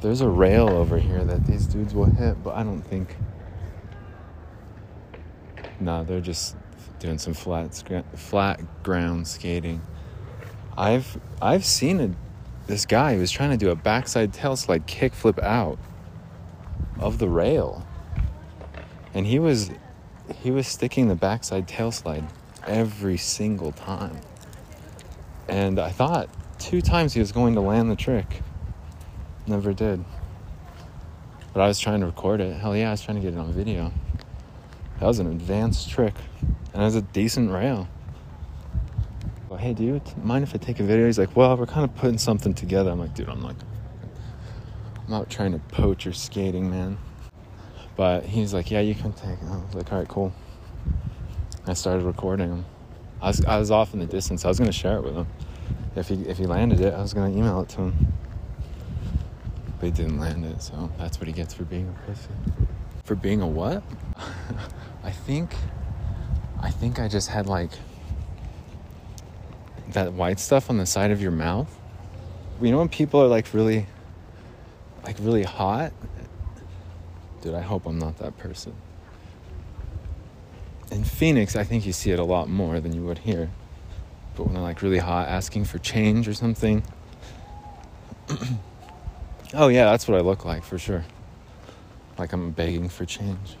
There's 0.00 0.20
a 0.20 0.28
rail 0.28 0.68
over 0.68 0.98
here 0.98 1.24
that 1.24 1.46
these 1.46 1.66
dudes 1.66 1.94
will 1.94 2.06
hit, 2.06 2.42
but 2.42 2.54
I 2.54 2.62
don't 2.62 2.82
think. 2.82 3.16
Nah, 5.78 6.02
they're 6.02 6.20
just 6.20 6.56
doing 7.06 7.18
some 7.18 7.34
flat, 7.34 7.72
flat 8.16 8.82
ground 8.82 9.26
skating. 9.26 9.80
I've 10.76 11.18
I've 11.40 11.64
seen 11.64 12.00
a, 12.00 12.10
this 12.66 12.84
guy 12.84 13.14
who 13.14 13.20
was 13.20 13.30
trying 13.30 13.50
to 13.50 13.56
do 13.56 13.70
a 13.70 13.76
backside 13.76 14.32
tail 14.32 14.56
slide 14.56 14.86
kickflip 14.86 15.42
out 15.42 15.78
of 16.98 17.18
the 17.18 17.28
rail, 17.28 17.86
and 19.14 19.26
he 19.26 19.38
was 19.38 19.70
he 20.42 20.50
was 20.50 20.66
sticking 20.66 21.08
the 21.08 21.14
backside 21.14 21.68
tail 21.68 21.92
slide 21.92 22.24
every 22.66 23.16
single 23.16 23.72
time, 23.72 24.20
and 25.48 25.78
I 25.78 25.90
thought 25.90 26.28
two 26.58 26.82
times 26.82 27.14
he 27.14 27.20
was 27.20 27.32
going 27.32 27.54
to 27.54 27.60
land 27.60 27.90
the 27.90 27.96
trick, 27.96 28.42
never 29.46 29.72
did. 29.72 30.04
But 31.54 31.62
I 31.62 31.68
was 31.68 31.78
trying 31.78 32.00
to 32.00 32.06
record 32.06 32.42
it. 32.42 32.54
Hell 32.54 32.76
yeah, 32.76 32.88
I 32.88 32.90
was 32.90 33.00
trying 33.00 33.16
to 33.16 33.22
get 33.22 33.32
it 33.32 33.38
on 33.38 33.50
video. 33.52 33.92
That 35.00 35.06
was 35.06 35.18
an 35.18 35.26
advanced 35.26 35.90
trick, 35.90 36.14
and 36.72 36.82
it 36.82 36.84
was 36.84 36.96
a 36.96 37.02
decent 37.02 37.50
rail 37.50 37.88
hey, 39.66 39.74
do 39.74 39.82
you 39.82 40.00
mind 40.22 40.44
if 40.44 40.54
I 40.54 40.58
take 40.58 40.80
a 40.80 40.82
video? 40.84 41.06
He's 41.06 41.18
like, 41.18 41.34
well, 41.36 41.56
we're 41.56 41.66
kind 41.66 41.84
of 41.84 41.94
putting 41.96 42.18
something 42.18 42.54
together. 42.54 42.90
I'm 42.90 43.00
like, 43.00 43.14
dude, 43.14 43.28
I'm 43.28 43.42
like, 43.42 43.56
I'm 44.96 45.10
not 45.10 45.30
trying 45.30 45.52
to 45.52 45.58
poach 45.58 46.04
your 46.04 46.14
skating, 46.14 46.70
man. 46.70 46.98
But 47.96 48.24
he's 48.24 48.52
like, 48.52 48.70
yeah, 48.70 48.80
you 48.80 48.94
can 48.94 49.12
take 49.12 49.30
it. 49.30 49.48
I 49.48 49.56
was 49.56 49.74
like, 49.74 49.92
all 49.92 49.98
right, 49.98 50.08
cool. 50.08 50.32
I 51.66 51.74
started 51.74 52.04
recording 52.04 52.48
him. 52.48 52.64
I 53.20 53.28
was, 53.28 53.44
I 53.44 53.58
was 53.58 53.70
off 53.70 53.94
in 53.94 54.00
the 54.00 54.06
distance. 54.06 54.44
I 54.44 54.48
was 54.48 54.58
going 54.58 54.70
to 54.70 54.76
share 54.76 54.98
it 54.98 55.02
with 55.02 55.14
him. 55.14 55.26
If 55.96 56.08
he, 56.08 56.14
if 56.22 56.38
he 56.38 56.46
landed 56.46 56.80
it, 56.80 56.92
I 56.92 57.00
was 57.00 57.14
going 57.14 57.32
to 57.32 57.38
email 57.38 57.60
it 57.62 57.68
to 57.70 57.76
him. 57.78 58.12
But 59.80 59.86
he 59.86 59.90
didn't 59.90 60.20
land 60.20 60.44
it, 60.44 60.62
so 60.62 60.90
that's 60.98 61.18
what 61.18 61.26
he 61.26 61.32
gets 61.32 61.54
for 61.54 61.64
being 61.64 61.88
a 61.88 62.06
pussy. 62.06 62.28
For 63.06 63.14
being 63.14 63.40
a 63.40 63.46
what? 63.46 63.84
I 65.04 65.12
think, 65.12 65.54
I 66.60 66.70
think 66.70 66.98
I 66.98 67.06
just 67.06 67.28
had 67.28 67.46
like 67.46 67.70
that 69.90 70.12
white 70.12 70.40
stuff 70.40 70.68
on 70.68 70.76
the 70.76 70.86
side 70.86 71.12
of 71.12 71.22
your 71.22 71.30
mouth. 71.30 71.72
You 72.60 72.72
know 72.72 72.78
when 72.78 72.88
people 72.88 73.22
are 73.22 73.28
like 73.28 73.54
really, 73.54 73.86
like 75.04 75.16
really 75.20 75.44
hot? 75.44 75.92
Dude, 77.42 77.54
I 77.54 77.60
hope 77.60 77.86
I'm 77.86 77.98
not 77.98 78.18
that 78.18 78.36
person. 78.38 78.74
In 80.90 81.04
Phoenix, 81.04 81.54
I 81.54 81.62
think 81.62 81.86
you 81.86 81.92
see 81.92 82.10
it 82.10 82.18
a 82.18 82.24
lot 82.24 82.48
more 82.48 82.80
than 82.80 82.92
you 82.92 83.04
would 83.04 83.18
here. 83.18 83.50
But 84.34 84.46
when 84.46 84.54
they're 84.54 84.62
like 84.64 84.82
really 84.82 84.98
hot, 84.98 85.28
asking 85.28 85.66
for 85.66 85.78
change 85.78 86.26
or 86.26 86.34
something. 86.34 86.82
oh, 89.54 89.68
yeah, 89.68 89.84
that's 89.84 90.08
what 90.08 90.18
I 90.18 90.22
look 90.22 90.44
like 90.44 90.64
for 90.64 90.76
sure. 90.76 91.04
Like 92.18 92.32
I'm 92.32 92.50
begging 92.50 92.88
for 92.88 93.04
change. 93.04 93.56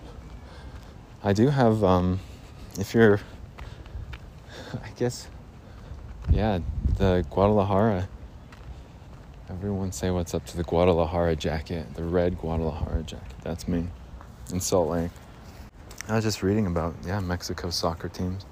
I 1.22 1.32
do 1.32 1.48
have, 1.48 1.82
um, 1.84 2.20
if 2.78 2.94
you're, 2.94 3.20
I 4.74 4.90
guess, 4.96 5.28
yeah, 6.30 6.60
the 6.96 7.24
Guadalajara 7.30 8.08
Everyone 9.48 9.92
say 9.92 10.10
what's 10.10 10.34
up 10.34 10.44
to 10.46 10.56
the 10.56 10.64
Guadalajara 10.64 11.36
jacket, 11.36 11.86
the 11.94 12.02
red 12.02 12.36
Guadalajara 12.36 13.04
jacket. 13.04 13.36
That's 13.44 13.68
me 13.68 13.86
in 14.52 14.58
Salt 14.58 14.90
Lake. 14.90 15.12
I 16.08 16.16
was 16.16 16.24
just 16.24 16.42
reading 16.42 16.66
about, 16.66 16.96
yeah, 17.06 17.20
Mexico 17.20 17.70
soccer 17.70 18.08
teams. 18.08 18.44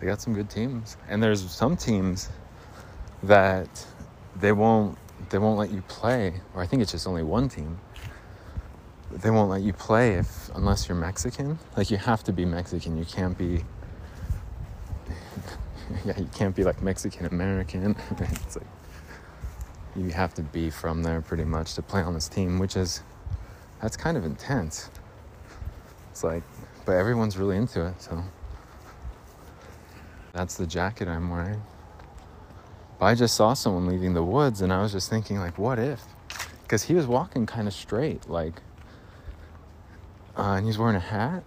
They 0.00 0.06
got 0.06 0.20
some 0.20 0.34
good 0.34 0.50
teams. 0.50 0.96
And 1.08 1.22
there's 1.22 1.48
some 1.48 1.76
teams 1.76 2.28
that 3.22 3.86
they 4.34 4.50
won't 4.50 4.98
they 5.28 5.38
won't 5.38 5.58
let 5.58 5.70
you 5.70 5.82
play, 5.82 6.34
or 6.54 6.62
I 6.62 6.66
think 6.66 6.82
it's 6.82 6.90
just 6.90 7.06
only 7.06 7.22
one 7.22 7.48
team. 7.48 7.78
They 9.10 9.30
won't 9.30 9.50
let 9.50 9.62
you 9.62 9.72
play 9.72 10.14
if 10.14 10.50
unless 10.54 10.88
you're 10.88 10.96
Mexican. 10.96 11.58
Like 11.76 11.90
you 11.90 11.96
have 11.96 12.22
to 12.24 12.32
be 12.32 12.44
Mexican. 12.44 12.96
You 12.96 13.04
can't 13.04 13.36
be 13.36 13.64
yeah, 16.04 16.18
you 16.18 16.28
can't 16.34 16.54
be 16.54 16.64
like 16.64 16.82
Mexican 16.82 17.26
American. 17.26 17.96
it's 18.18 18.56
like 18.56 18.66
you 19.96 20.10
have 20.10 20.34
to 20.34 20.42
be 20.42 20.70
from 20.70 21.02
there 21.02 21.20
pretty 21.20 21.44
much 21.44 21.74
to 21.74 21.82
play 21.82 22.02
on 22.02 22.14
this 22.14 22.28
team, 22.28 22.58
which 22.58 22.76
is 22.76 23.02
that's 23.80 23.96
kind 23.96 24.16
of 24.16 24.24
intense. 24.24 24.90
It's 26.10 26.22
like, 26.22 26.42
but 26.84 26.92
everyone's 26.92 27.36
really 27.36 27.56
into 27.56 27.86
it, 27.86 28.00
so 28.00 28.22
that's 30.32 30.56
the 30.56 30.66
jacket 30.66 31.08
I'm 31.08 31.30
wearing. 31.30 31.62
But 32.98 33.06
I 33.06 33.14
just 33.14 33.34
saw 33.34 33.54
someone 33.54 33.86
leaving 33.86 34.14
the 34.14 34.22
woods, 34.22 34.60
and 34.60 34.72
I 34.72 34.82
was 34.82 34.92
just 34.92 35.08
thinking, 35.08 35.38
like, 35.38 35.56
what 35.58 35.78
if? 35.78 36.02
Because 36.62 36.82
he 36.82 36.94
was 36.94 37.06
walking 37.06 37.46
kind 37.46 37.66
of 37.66 37.74
straight, 37.74 38.28
like, 38.28 38.60
uh, 40.40 40.56
and 40.56 40.64
he's 40.64 40.78
wearing 40.78 40.96
a 40.96 41.00
hat, 41.00 41.44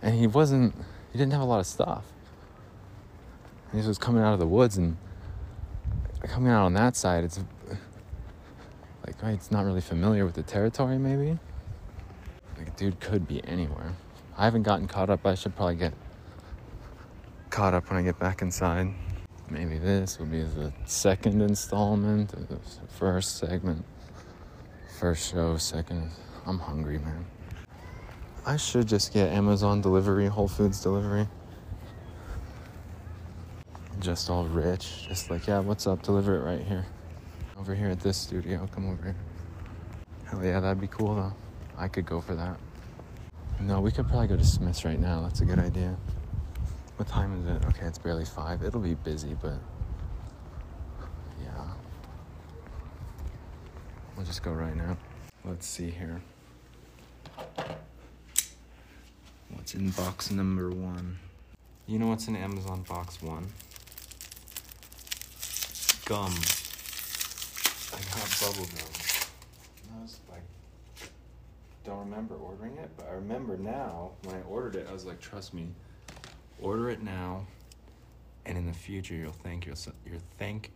and 0.00 0.14
he 0.14 0.26
wasn't, 0.26 0.74
he 1.12 1.18
didn't 1.18 1.32
have 1.32 1.42
a 1.42 1.44
lot 1.44 1.60
of 1.60 1.66
stuff. 1.66 2.02
And 3.70 3.82
he 3.82 3.86
was 3.86 3.98
coming 3.98 4.22
out 4.22 4.32
of 4.32 4.38
the 4.38 4.46
woods, 4.46 4.78
and 4.78 4.96
coming 6.22 6.50
out 6.50 6.64
on 6.64 6.72
that 6.72 6.96
side, 6.96 7.24
it's 7.24 7.38
like, 9.06 9.22
right, 9.22 9.34
it's 9.34 9.50
not 9.50 9.66
really 9.66 9.82
familiar 9.82 10.24
with 10.24 10.34
the 10.34 10.42
territory, 10.42 10.96
maybe. 10.96 11.38
Like, 12.56 12.74
dude 12.76 13.00
could 13.00 13.28
be 13.28 13.44
anywhere. 13.46 13.92
I 14.38 14.44
haven't 14.44 14.62
gotten 14.62 14.88
caught 14.88 15.10
up. 15.10 15.26
I 15.26 15.34
should 15.34 15.54
probably 15.54 15.76
get 15.76 15.92
caught 17.50 17.74
up 17.74 17.90
when 17.90 17.98
I 17.98 18.02
get 18.02 18.18
back 18.18 18.40
inside. 18.40 18.94
Maybe 19.50 19.76
this 19.76 20.18
will 20.18 20.26
be 20.26 20.42
the 20.42 20.72
second 20.86 21.42
installment 21.42 22.30
the 22.48 22.58
first 22.98 23.36
segment. 23.36 23.84
First 24.98 25.30
show, 25.30 25.58
second. 25.58 26.10
I'm 26.46 26.58
hungry, 26.58 26.98
man. 26.98 27.26
I 28.48 28.56
should 28.56 28.88
just 28.88 29.12
get 29.12 29.28
Amazon 29.28 29.82
delivery, 29.82 30.26
Whole 30.26 30.48
Foods 30.48 30.82
delivery. 30.82 31.28
Just 34.00 34.30
all 34.30 34.44
rich. 34.44 35.06
Just 35.06 35.28
like, 35.28 35.46
yeah, 35.46 35.58
what's 35.58 35.86
up? 35.86 36.02
Deliver 36.02 36.34
it 36.36 36.40
right 36.40 36.66
here. 36.66 36.86
Over 37.58 37.74
here 37.74 37.90
at 37.90 38.00
this 38.00 38.16
studio. 38.16 38.66
Come 38.74 38.88
over 38.88 39.02
here. 39.02 39.16
Hell 40.30 40.42
yeah, 40.42 40.60
that'd 40.60 40.80
be 40.80 40.86
cool 40.86 41.14
though. 41.14 41.34
I 41.76 41.88
could 41.88 42.06
go 42.06 42.22
for 42.22 42.34
that. 42.36 42.58
No, 43.60 43.82
we 43.82 43.92
could 43.92 44.08
probably 44.08 44.28
go 44.28 44.36
to 44.38 44.46
Smith's 44.46 44.82
right 44.82 44.98
now. 44.98 45.20
That's 45.20 45.42
a 45.42 45.44
good 45.44 45.58
idea. 45.58 45.94
What 46.96 47.06
time 47.06 47.38
is 47.38 47.46
it? 47.46 47.68
Okay, 47.68 47.84
it's 47.84 47.98
barely 47.98 48.24
five. 48.24 48.62
It'll 48.62 48.80
be 48.80 48.94
busy, 48.94 49.36
but 49.42 49.58
yeah. 51.42 51.68
We'll 54.16 54.24
just 54.24 54.42
go 54.42 54.52
right 54.52 54.74
now. 54.74 54.96
Let's 55.44 55.66
see 55.66 55.90
here. 55.90 56.22
What's 59.68 59.74
in 59.74 59.90
box 59.90 60.30
number 60.30 60.70
one? 60.70 61.18
You 61.86 61.98
know 61.98 62.06
what's 62.06 62.26
in 62.26 62.34
Amazon 62.36 62.86
box 62.88 63.20
one? 63.20 63.46
Gum. 66.06 66.32
I 67.92 68.00
got 68.16 68.38
bubble 68.40 68.64
gum. 68.64 68.88
I 69.92 70.02
was 70.02 70.20
like, 70.30 71.10
don't 71.84 71.98
remember 71.98 72.36
ordering 72.36 72.78
it, 72.78 72.88
but 72.96 73.08
I 73.10 73.12
remember 73.12 73.58
now 73.58 74.12
when 74.22 74.36
I 74.36 74.40
ordered 74.48 74.76
it, 74.76 74.86
I 74.88 74.92
was 74.94 75.04
like, 75.04 75.20
trust 75.20 75.52
me, 75.52 75.68
order 76.62 76.88
it 76.88 77.02
now, 77.02 77.46
and 78.46 78.56
in 78.56 78.64
the 78.64 78.72
future 78.72 79.16
you'll 79.16 79.32
thank 79.32 79.66
yourself. 79.66 79.96
You'll 80.06 80.22
thank, 80.38 80.72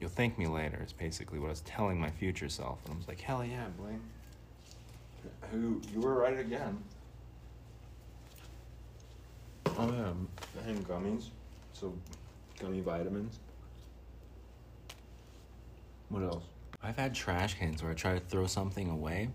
you'll 0.00 0.10
thank 0.10 0.36
me 0.36 0.48
later. 0.48 0.82
Is 0.84 0.92
basically 0.92 1.38
what 1.38 1.46
I 1.46 1.50
was 1.50 1.60
telling 1.60 2.00
my 2.00 2.10
future 2.10 2.48
self, 2.48 2.80
and 2.86 2.94
I 2.94 2.96
was 2.96 3.06
like, 3.06 3.20
hell 3.20 3.44
yeah, 3.44 3.66
Blaine. 3.78 4.02
Who 5.52 5.80
you 5.94 6.00
were 6.00 6.14
right 6.14 6.40
again. 6.40 6.82
Oh 9.82 9.92
yeah, 9.92 10.68
and 10.68 10.86
gummies. 10.86 11.30
So, 11.72 11.92
gummy 12.60 12.80
vitamins. 12.80 13.40
What 16.08 16.22
else? 16.22 16.44
I've 16.84 16.96
had 16.96 17.14
trash 17.16 17.54
cans 17.54 17.82
where 17.82 17.90
I 17.90 17.94
try 17.94 18.14
to 18.14 18.20
throw 18.20 18.46
something 18.46 18.90
away, 18.90 19.30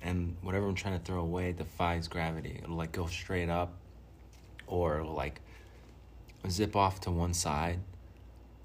and 0.00 0.36
whatever 0.42 0.68
I'm 0.68 0.76
trying 0.76 0.96
to 0.96 1.04
throw 1.04 1.20
away 1.20 1.52
defies 1.52 2.06
gravity. 2.06 2.60
It'll 2.62 2.76
like 2.76 2.92
go 2.92 3.06
straight 3.06 3.48
up, 3.48 3.72
or 4.68 5.00
it'll 5.00 5.14
like 5.14 5.40
zip 6.48 6.76
off 6.76 7.00
to 7.00 7.10
one 7.10 7.34
side. 7.34 7.80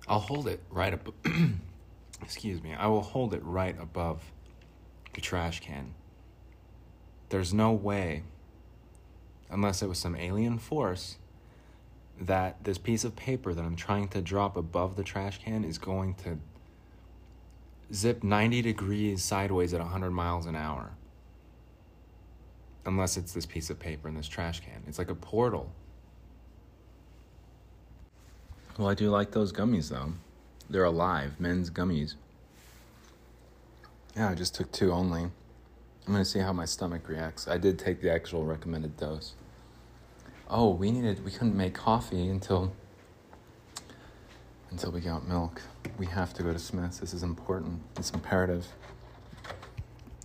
I'll 0.07 0.19
hold 0.19 0.47
it 0.47 0.61
right 0.69 0.93
up. 0.93 1.09
excuse 2.21 2.61
me. 2.61 2.75
I 2.75 2.85
will 2.85 3.01
hold 3.01 3.33
it 3.33 3.43
right 3.43 3.75
above 3.81 4.21
the 5.15 5.21
trash 5.21 5.61
can. 5.61 5.95
There's 7.29 7.51
no 7.51 7.71
way, 7.71 8.21
unless 9.55 9.81
it 9.81 9.87
was 9.87 9.97
some 9.97 10.17
alien 10.17 10.59
force, 10.59 11.15
that 12.19 12.61
this 12.65 12.77
piece 12.77 13.05
of 13.05 13.15
paper 13.15 13.53
that 13.53 13.63
I'm 13.63 13.77
trying 13.77 14.09
to 14.09 14.21
drop 14.21 14.57
above 14.57 14.97
the 14.97 15.03
trash 15.03 15.41
can 15.41 15.63
is 15.63 15.77
going 15.77 16.15
to 16.15 16.37
zip 17.93 18.21
90 18.21 18.61
degrees 18.61 19.23
sideways 19.23 19.73
at 19.73 19.79
100 19.79 20.11
miles 20.11 20.45
an 20.45 20.57
hour. 20.57 20.91
Unless 22.85 23.15
it's 23.15 23.31
this 23.31 23.45
piece 23.45 23.69
of 23.69 23.79
paper 23.79 24.09
in 24.09 24.15
this 24.15 24.27
trash 24.27 24.59
can. 24.59 24.83
It's 24.87 24.99
like 24.99 25.09
a 25.09 25.15
portal. 25.15 25.71
Well, 28.77 28.89
I 28.89 28.93
do 28.93 29.09
like 29.09 29.31
those 29.31 29.53
gummies 29.53 29.89
though. 29.89 30.11
They're 30.69 30.83
alive, 30.83 31.39
men's 31.39 31.69
gummies. 31.69 32.15
Yeah, 34.17 34.31
I 34.31 34.35
just 34.35 34.53
took 34.53 34.69
two 34.73 34.91
only. 34.91 35.23
I'm 35.23 36.13
gonna 36.13 36.25
see 36.25 36.39
how 36.39 36.51
my 36.51 36.65
stomach 36.65 37.07
reacts. 37.07 37.47
I 37.47 37.57
did 37.57 37.79
take 37.79 38.01
the 38.01 38.11
actual 38.11 38.43
recommended 38.43 38.97
dose. 38.97 39.33
Oh, 40.49 40.69
we 40.69 40.91
needed, 40.91 41.25
we 41.25 41.31
couldn't 41.31 41.57
make 41.57 41.73
coffee 41.73 42.29
until 42.29 42.73
until 44.71 44.91
we 44.91 44.99
got 44.99 45.27
milk. 45.27 45.61
We 45.97 46.05
have 46.07 46.33
to 46.33 46.43
go 46.43 46.51
to 46.51 46.59
Smith's. 46.59 46.99
This 46.99 47.13
is 47.13 47.23
important. 47.23 47.81
It's 47.97 48.11
imperative. 48.11 48.67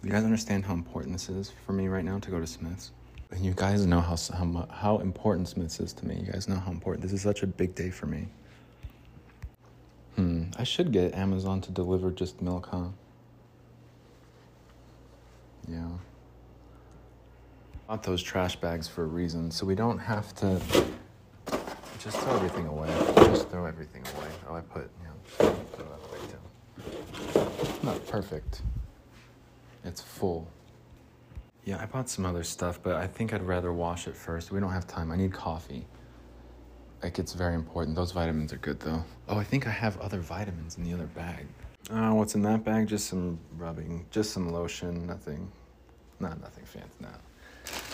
You 0.02 0.10
guys 0.10 0.24
understand 0.24 0.64
how 0.64 0.74
important 0.74 1.12
this 1.12 1.28
is 1.28 1.52
for 1.64 1.72
me 1.72 1.88
right 1.88 2.04
now 2.04 2.18
to 2.18 2.30
go 2.30 2.40
to 2.40 2.46
Smith's? 2.46 2.90
And 3.30 3.44
you 3.44 3.52
guys 3.54 3.86
know 3.86 4.00
how 4.00 4.16
how 4.34 4.66
how 4.70 4.98
important 4.98 5.48
Smith's 5.48 5.78
is 5.78 5.92
to 5.94 6.06
me. 6.06 6.16
You 6.16 6.32
guys 6.32 6.48
know 6.48 6.56
how 6.56 6.72
important 6.72 7.02
this 7.02 7.12
is. 7.12 7.22
Such 7.22 7.42
a 7.42 7.46
big 7.46 7.74
day 7.74 7.90
for 7.90 8.06
me. 8.06 8.26
Hmm. 10.16 10.44
I 10.56 10.64
should 10.64 10.90
get 10.90 11.14
Amazon 11.14 11.60
to 11.60 11.70
deliver 11.70 12.10
just 12.10 12.42
milk, 12.42 12.68
huh? 12.72 12.88
Yeah. 15.68 15.88
Bought 17.90 18.04
those 18.04 18.22
trash 18.22 18.54
bags 18.54 18.86
for 18.86 19.02
a 19.02 19.06
reason, 19.08 19.50
so 19.50 19.66
we 19.66 19.74
don't 19.74 19.98
have 19.98 20.32
to 20.36 20.60
just 21.98 22.16
throw 22.18 22.36
everything 22.36 22.68
away. 22.68 22.86
Just 23.16 23.48
throw 23.48 23.64
everything 23.64 24.04
away. 24.16 24.28
Oh, 24.48 24.54
I 24.54 24.60
put. 24.60 24.88
Not 27.82 28.06
perfect. 28.06 28.62
It's 29.84 30.00
full. 30.00 30.46
Yeah, 31.64 31.82
I 31.82 31.86
bought 31.86 32.08
some 32.08 32.24
other 32.24 32.44
stuff, 32.44 32.78
but 32.80 32.94
I 32.94 33.08
think 33.08 33.34
I'd 33.34 33.42
rather 33.42 33.72
wash 33.72 34.06
it 34.06 34.14
first. 34.14 34.52
We 34.52 34.60
don't 34.60 34.70
have 34.70 34.86
time. 34.86 35.10
I 35.10 35.16
need 35.16 35.32
coffee. 35.32 35.84
Like, 37.02 37.18
it's 37.18 37.32
very 37.32 37.56
important. 37.56 37.96
Those 37.96 38.12
vitamins 38.12 38.52
are 38.52 38.58
good, 38.58 38.78
though. 38.78 39.02
Oh, 39.28 39.36
I 39.36 39.42
think 39.42 39.66
I 39.66 39.70
have 39.70 39.98
other 39.98 40.20
vitamins 40.20 40.78
in 40.78 40.84
the 40.84 40.94
other 40.94 41.06
bag. 41.06 41.44
Oh, 41.90 42.14
what's 42.14 42.36
in 42.36 42.42
that 42.42 42.62
bag? 42.62 42.86
Just 42.86 43.08
some 43.08 43.40
rubbing, 43.58 44.06
just 44.12 44.30
some 44.30 44.52
lotion, 44.52 45.08
nothing. 45.08 45.50
Not 46.20 46.40
nothing 46.40 46.64
fancy, 46.66 46.94
no. 47.00 47.08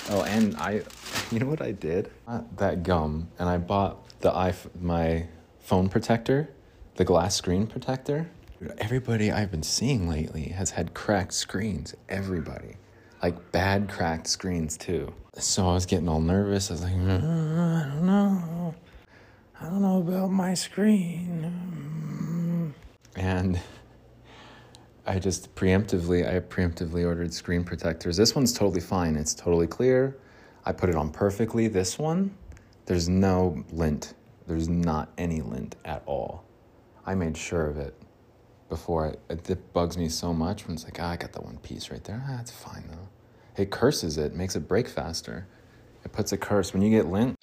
Oh, 0.09 0.23
and 0.23 0.57
I, 0.57 0.83
you 1.31 1.39
know 1.41 1.47
what 1.47 1.61
I 1.61 1.73
did? 1.73 2.11
That 2.59 2.83
gum, 2.83 3.29
and 3.39 3.49
I 3.49 3.59
bought 3.59 4.21
the 4.21 4.31
iPhone, 4.31 4.81
my 4.81 5.27
phone 5.61 5.89
protector, 5.89 6.51
the 6.95 7.05
glass 7.05 7.35
screen 7.35 7.67
protector. 7.67 8.31
Everybody 8.79 9.31
I've 9.33 9.51
been 9.51 9.63
seeing 9.63 10.09
lately 10.09 10.45
has 10.45 10.71
had 10.71 10.95
cracked 10.95 11.35
screens. 11.35 11.95
Everybody, 12.09 12.77
like 13.23 13.53
bad 13.53 13.89
cracked 13.89 14.29
screens 14.29 14.77
too. 14.77 15.13
So 15.35 15.69
I 15.69 15.75
was 15.75 15.85
getting 15.87 16.09
all 16.09 16.21
nervous. 16.21 16.71
I 16.71 16.75
was 16.75 16.83
like, 16.83 16.93
uh, 16.95 16.97
I 16.97 17.91
don't 17.93 18.07
know, 18.07 18.75
I 19.61 19.65
don't 19.65 19.83
know 19.83 19.99
about 19.99 20.31
my 20.31 20.55
screen, 20.55 21.53
and. 23.17 23.61
I 25.07 25.19
just 25.21 25.55
preemptively, 25.55 26.29
I 26.29 26.41
preemptively 26.41 27.07
ordered 27.07 27.33
screen 27.33 27.65
protectors. 27.65 28.17
This 28.17 28.35
one's 28.35 28.53
totally 28.53 28.81
fine. 28.81 29.17
It's 29.17 29.35
totally 29.35 29.67
clear. 29.69 30.19
I 30.65 30.73
put 30.73 30.89
it 30.91 30.97
on 30.97 31.11
perfectly. 31.11 31.69
This 31.69 31.99
one, 31.99 32.37
there's 32.87 33.09
no 33.09 33.65
lint. 33.71 34.15
There's 34.49 34.69
not 34.69 35.13
any 35.19 35.43
lint 35.43 35.77
at 35.85 36.03
all. 36.07 36.45
I 37.07 37.15
made 37.15 37.37
sure 37.37 37.67
of 37.69 37.79
it. 37.79 37.95
before. 38.69 39.17
It, 39.31 39.49
it 39.51 39.73
bugs 39.73 39.97
me 39.97 40.09
so 40.09 40.33
much 40.35 40.67
when 40.67 40.75
it's 40.75 40.85
like, 40.85 40.99
ah, 41.01 41.11
I 41.11 41.17
got 41.17 41.33
that 41.33 41.45
one 41.45 41.59
piece 41.59 41.91
right 41.91 42.03
there. 42.05 42.25
Ah, 42.29 42.41
it's 42.41 42.51
fine 42.51 42.85
though. 42.91 43.09
It 43.63 43.71
curses 43.71 44.19
it, 44.19 44.35
makes 44.35 44.57
it 44.57 44.69
break 44.69 44.89
faster. 44.89 45.47
It 46.05 46.13
puts 46.13 46.33
a 46.33 46.37
curse 46.37 46.73
when 46.73 46.83
you 46.83 46.91
get 46.91 47.07
lint. 47.07 47.37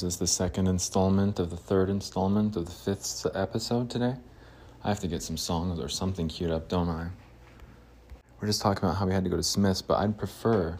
What 0.00 0.06
is 0.06 0.16
this, 0.16 0.30
the 0.30 0.44
second 0.44 0.66
installment 0.66 1.38
of 1.38 1.50
the 1.50 1.58
third 1.58 1.90
installment 1.90 2.56
of 2.56 2.64
the 2.64 2.72
fifth 2.72 3.26
episode 3.34 3.90
today? 3.90 4.16
I 4.82 4.88
have 4.88 4.98
to 5.00 5.06
get 5.06 5.22
some 5.22 5.36
songs 5.36 5.78
or 5.78 5.90
something 5.90 6.26
queued 6.26 6.50
up, 6.50 6.70
don't 6.70 6.88
I? 6.88 7.10
We're 8.40 8.46
just 8.46 8.62
talking 8.62 8.82
about 8.82 8.96
how 8.96 9.04
we 9.04 9.12
had 9.12 9.24
to 9.24 9.28
go 9.30 9.36
to 9.36 9.42
Smith's, 9.42 9.82
but 9.82 9.98
I'd 9.98 10.16
prefer 10.16 10.78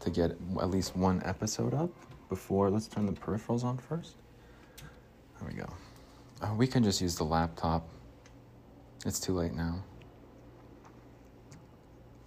to 0.00 0.10
get 0.10 0.32
at 0.60 0.70
least 0.70 0.96
one 0.96 1.22
episode 1.24 1.72
up 1.72 1.90
before. 2.28 2.68
Let's 2.68 2.88
turn 2.88 3.06
the 3.06 3.12
peripherals 3.12 3.62
on 3.62 3.78
first. 3.78 4.16
There 5.38 5.48
we 5.48 5.54
go. 5.54 5.72
Uh, 6.42 6.52
we 6.56 6.66
can 6.66 6.82
just 6.82 7.00
use 7.00 7.14
the 7.14 7.24
laptop. 7.24 7.88
It's 9.06 9.20
too 9.20 9.34
late 9.34 9.54
now. 9.54 9.84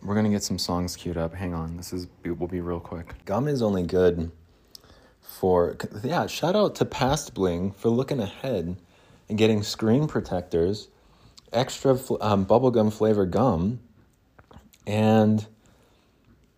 We're 0.02 0.16
gonna 0.16 0.30
get 0.30 0.44
some 0.44 0.58
songs 0.58 0.96
queued 0.96 1.18
up. 1.18 1.34
Hang 1.34 1.54
on, 1.54 1.76
this 1.76 1.92
is 1.92 2.08
will 2.24 2.48
be 2.48 2.62
real 2.62 2.80
quick. 2.80 3.16
Gum 3.26 3.50
is 3.50 3.62
only 3.62 3.84
good 3.84 4.32
for 5.32 5.78
yeah. 6.04 6.28
Shout 6.28 6.56
out 6.56 6.76
to 6.76 6.86
Past 6.86 7.34
Bling 7.34 7.72
for 7.72 7.90
looking 7.90 8.20
ahead 8.20 8.76
and 9.30 9.38
getting 9.38 9.64
screen 9.64 10.08
protectors, 10.08 10.90
extra 11.54 11.94
um, 12.20 12.46
bubblegum 12.46 12.92
flavor 12.92 13.26
gum, 13.26 13.80
and 14.86 15.46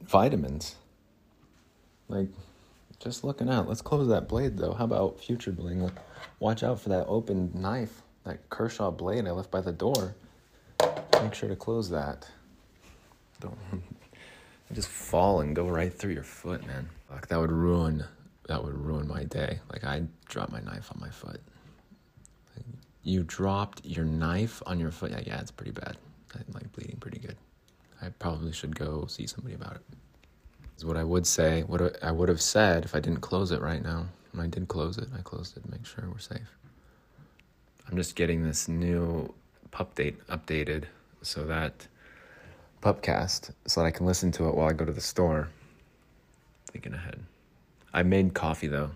vitamins. 0.02 0.76
Like, 2.10 2.28
just 3.00 3.24
looking 3.24 3.50
out. 3.50 3.68
Let's 3.68 3.82
close 3.82 4.08
that 4.08 4.28
blade 4.28 4.58
though. 4.58 4.74
How 4.74 4.86
about 4.86 5.20
future 5.20 5.52
bling? 5.52 5.92
Watch 6.40 6.64
out 6.64 6.82
for 6.82 6.90
that 6.90 7.06
open 7.08 7.52
knife, 7.54 8.02
that 8.24 8.50
Kershaw 8.50 8.92
blade 8.92 9.28
I 9.28 9.32
left 9.32 9.52
by 9.52 9.62
the 9.62 9.72
door. 9.72 10.16
Make 11.22 11.36
sure 11.36 11.48
to 11.48 11.56
close 11.56 11.90
that. 11.92 12.28
Don't 13.40 13.58
just 14.74 14.88
fall 14.88 15.42
and 15.42 15.56
go 15.56 15.68
right 15.68 15.94
through 15.94 16.14
your 16.14 16.24
foot, 16.24 16.66
man. 16.66 16.90
Like 17.10 17.28
that 17.28 17.40
would 17.40 17.52
ruin 17.52 18.04
that 18.48 18.64
would 18.64 18.74
ruin 18.74 19.08
my 19.08 19.24
day. 19.24 19.60
Like 19.72 19.84
I 19.84 20.04
dropped 20.26 20.52
my 20.52 20.62
knife 20.62 20.92
on 20.94 21.00
my 21.00 21.10
foot. 21.10 21.42
Like, 22.56 22.66
you 23.04 23.24
dropped 23.24 23.86
your 23.86 24.06
knife 24.06 24.62
on 24.66 24.80
your 24.80 24.92
foot. 24.92 25.12
Yeah, 25.12 25.22
yeah, 25.26 25.40
it's 25.40 25.52
pretty 25.52 25.72
bad. 25.72 25.98
I'm 26.36 26.54
like 26.54 26.72
bleeding 26.74 26.98
pretty 27.00 27.20
good. 27.20 27.38
I 28.02 28.10
probably 28.10 28.52
should 28.52 28.76
go 28.76 29.06
see 29.08 29.28
somebody 29.28 29.56
about 29.56 29.76
it. 29.76 29.82
Is 30.78 30.86
what 30.86 30.98
I 30.98 31.04
would 31.04 31.28
say. 31.28 31.64
What 31.64 32.04
I 32.04 32.12
would 32.12 32.30
have 32.30 32.42
said 32.42 32.86
if 32.86 32.96
I 32.96 33.00
didn't 33.00 33.22
close 33.22 33.52
it 33.52 33.62
right 33.62 33.84
now. 33.84 34.08
When 34.32 34.44
I 34.44 34.50
did 34.50 34.68
close 34.68 34.98
it, 34.98 35.08
I 35.16 35.22
closed 35.22 35.56
it 35.56 35.64
to 35.64 35.72
make 35.72 35.86
sure 35.86 36.10
we're 36.12 36.18
safe. 36.18 36.58
I'm 37.88 37.96
just 37.96 38.16
getting 38.16 38.44
this 38.44 38.68
new 38.68 39.32
pup 39.70 39.94
date 39.94 40.26
updated 40.28 40.86
so 41.22 41.46
that 41.46 41.88
Pupcast 42.82 43.52
so 43.66 43.82
that 43.82 43.88
I 43.88 43.92
can 43.92 44.06
listen 44.06 44.32
to 44.34 44.50
it 44.50 44.56
while 44.56 44.70
I 44.70 44.74
go 44.74 44.86
to 44.86 44.92
the 44.92 45.02
store. 45.02 45.50
Thinking 46.72 46.94
ahead. 46.94 47.24
I 47.94 48.04
made 48.04 48.34
coffee 48.34 48.68
though. 48.68 48.92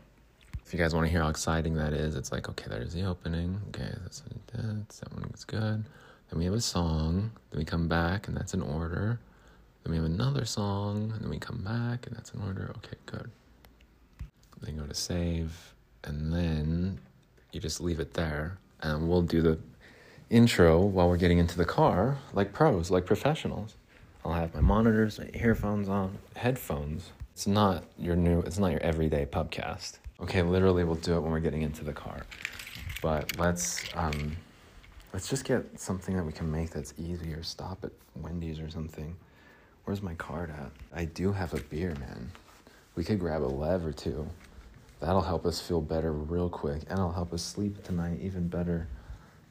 If 0.65 0.73
you 0.73 0.79
guys 0.79 0.93
want 0.93 1.05
to 1.05 1.11
hear 1.11 1.21
how 1.21 1.29
exciting 1.29 1.75
that 1.75 1.93
is, 1.93 2.15
it's 2.15 2.31
like, 2.31 2.49
okay, 2.49 2.65
there's 2.69 2.93
the 2.93 3.05
opening. 3.05 3.61
Okay, 3.69 3.89
that's, 4.01 4.21
that's 4.51 4.99
that 4.99 5.13
one 5.13 5.29
was 5.31 5.45
good. 5.45 5.85
Then 6.29 6.39
we 6.39 6.45
have 6.45 6.53
a 6.53 6.59
song. 6.59 7.31
Then 7.51 7.59
we 7.59 7.63
come 7.63 7.87
back, 7.87 8.27
and 8.27 8.35
that's 8.35 8.53
in 8.53 8.61
order. 8.61 9.19
Then 9.83 9.91
we 9.91 9.97
have 9.97 10.05
another 10.05 10.43
song, 10.43 11.13
and 11.13 11.21
then 11.21 11.29
we 11.29 11.39
come 11.39 11.63
back, 11.63 12.05
and 12.05 12.15
that's 12.15 12.31
in 12.31 12.41
order. 12.41 12.73
Okay, 12.77 12.97
good. 13.05 13.31
Then 14.61 14.77
go 14.77 14.85
to 14.85 14.93
save, 14.93 15.73
and 16.03 16.33
then 16.33 16.99
you 17.53 17.61
just 17.61 17.79
leave 17.79 18.01
it 18.01 18.13
there, 18.15 18.57
and 18.81 19.07
we'll 19.07 19.21
do 19.21 19.41
the 19.41 19.57
intro 20.29 20.81
while 20.81 21.07
we're 21.07 21.15
getting 21.15 21.37
into 21.37 21.57
the 21.57 21.65
car, 21.65 22.17
like 22.33 22.51
pros, 22.51 22.91
like 22.91 23.05
professionals. 23.05 23.75
I'll 24.25 24.33
have 24.33 24.53
my 24.53 24.59
monitors, 24.59 25.19
my 25.19 25.29
earphones 25.33 25.87
on, 25.87 26.17
headphones. 26.35 27.11
It's 27.37 27.45
not 27.45 27.83
your 27.99 28.15
new, 28.15 28.39
it's 28.39 28.57
not 28.57 28.71
your 28.71 28.81
everyday 28.81 29.23
pubcast. 29.27 29.99
Okay, 30.19 30.41
literally, 30.41 30.83
we'll 30.83 30.95
do 30.95 31.17
it 31.17 31.19
when 31.19 31.31
we're 31.31 31.39
getting 31.39 31.61
into 31.61 31.83
the 31.83 31.93
car. 31.93 32.23
But 32.99 33.37
let's 33.37 33.85
um, 33.93 34.35
let's 35.13 35.29
just 35.29 35.45
get 35.45 35.79
something 35.79 36.17
that 36.17 36.23
we 36.23 36.31
can 36.31 36.51
make 36.51 36.71
that's 36.71 36.95
easier. 36.97 37.43
Stop 37.43 37.83
at 37.83 37.91
Wendy's 38.15 38.59
or 38.59 38.71
something. 38.71 39.15
Where's 39.83 40.01
my 40.01 40.15
card 40.15 40.49
at? 40.49 40.71
I 40.91 41.05
do 41.05 41.31
have 41.31 41.53
a 41.53 41.59
beer, 41.59 41.93
man. 41.99 42.31
We 42.95 43.03
could 43.03 43.19
grab 43.19 43.43
a 43.43 43.45
lev 43.45 43.85
or 43.85 43.91
two. 43.91 44.27
That'll 44.99 45.21
help 45.21 45.45
us 45.45 45.61
feel 45.61 45.79
better 45.79 46.13
real 46.13 46.49
quick, 46.49 46.81
and 46.89 46.97
it'll 46.97 47.11
help 47.11 47.33
us 47.33 47.43
sleep 47.43 47.83
tonight 47.83 48.17
even 48.19 48.47
better. 48.47 48.87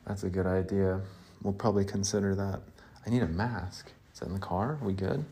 That's 0.09 0.25
a 0.25 0.29
good 0.29 0.47
idea. 0.47 1.03
We'll 1.41 1.55
probably 1.55 1.85
consider 1.85 2.35
that. 2.35 2.63
I 3.07 3.11
need 3.11 3.23
a 3.23 3.29
mask. 3.29 3.93
Is 4.13 4.19
that 4.19 4.27
in 4.27 4.35
the 4.35 4.41
car? 4.41 4.77
we 4.83 4.93
good? 4.93 5.25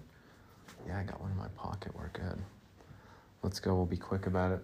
Yeah, 0.87 0.99
I 0.99 1.03
got 1.03 1.21
one 1.21 1.31
in 1.31 1.37
my 1.37 1.49
pocket. 1.57 1.93
We're 1.95 2.09
good. 2.09 2.39
Let's 3.43 3.61
go. 3.61 3.75
We'll 3.75 3.87
be 3.87 3.97
quick 3.97 4.27
about 4.27 4.53
it. 4.53 4.61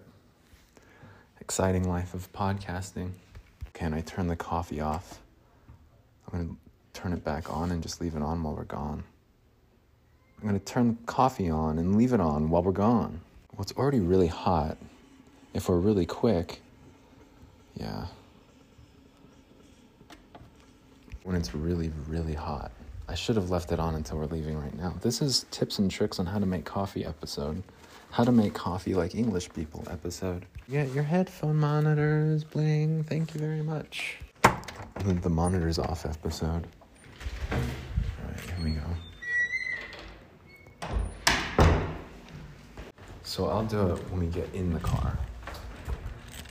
Exciting 1.40 1.88
life 1.88 2.14
of 2.14 2.30
podcasting. 2.32 3.12
Can 3.72 3.94
I 3.94 4.02
turn 4.02 4.26
the 4.26 4.36
coffee 4.36 4.80
off? 4.80 5.20
I'm 6.26 6.38
going 6.38 6.48
to 6.48 7.00
turn 7.00 7.12
it 7.12 7.24
back 7.24 7.50
on 7.52 7.70
and 7.70 7.82
just 7.82 8.00
leave 8.00 8.14
it 8.14 8.22
on 8.22 8.42
while 8.42 8.54
we're 8.54 8.64
gone. 8.64 9.02
I'm 10.38 10.48
going 10.48 10.58
to 10.58 10.64
turn 10.64 10.98
the 11.00 11.06
coffee 11.06 11.50
on 11.50 11.78
and 11.78 11.96
leave 11.96 12.12
it 12.12 12.20
on 12.20 12.50
while 12.50 12.62
we're 12.62 12.72
gone. 12.72 13.20
Well, 13.52 13.62
it's 13.62 13.72
already 13.72 14.00
really 14.00 14.26
hot. 14.26 14.78
If 15.54 15.68
we're 15.68 15.78
really 15.78 16.06
quick, 16.06 16.60
yeah. 17.74 18.06
When 21.24 21.36
it's 21.36 21.54
really, 21.54 21.92
really 22.06 22.34
hot. 22.34 22.72
I 23.10 23.14
should 23.14 23.34
have 23.34 23.50
left 23.50 23.72
it 23.72 23.80
on 23.80 23.96
until 23.96 24.18
we're 24.18 24.26
leaving 24.26 24.56
right 24.56 24.72
now. 24.78 24.94
This 25.00 25.20
is 25.20 25.44
tips 25.50 25.80
and 25.80 25.90
tricks 25.90 26.20
on 26.20 26.26
how 26.26 26.38
to 26.38 26.46
make 26.46 26.64
coffee 26.64 27.04
episode. 27.04 27.64
How 28.12 28.22
to 28.22 28.30
make 28.30 28.54
coffee 28.54 28.94
like 28.94 29.16
English 29.16 29.52
people 29.52 29.82
episode. 29.90 30.46
Yeah, 30.68 30.84
your 30.84 31.02
headphone 31.02 31.56
monitors, 31.56 32.44
bling. 32.44 33.02
Thank 33.02 33.34
you 33.34 33.40
very 33.40 33.62
much. 33.62 34.18
The, 34.42 35.14
the 35.14 35.28
monitor's 35.28 35.76
off 35.76 36.06
episode. 36.06 36.68
Alright, 37.50 38.40
here 38.40 38.64
we 38.64 38.70
go. 38.70 38.86
So 43.24 43.48
I'll 43.48 43.64
do 43.64 43.88
it 43.88 44.10
when 44.12 44.20
we 44.20 44.26
get 44.28 44.48
in 44.54 44.72
the 44.72 44.78
car. 44.78 45.18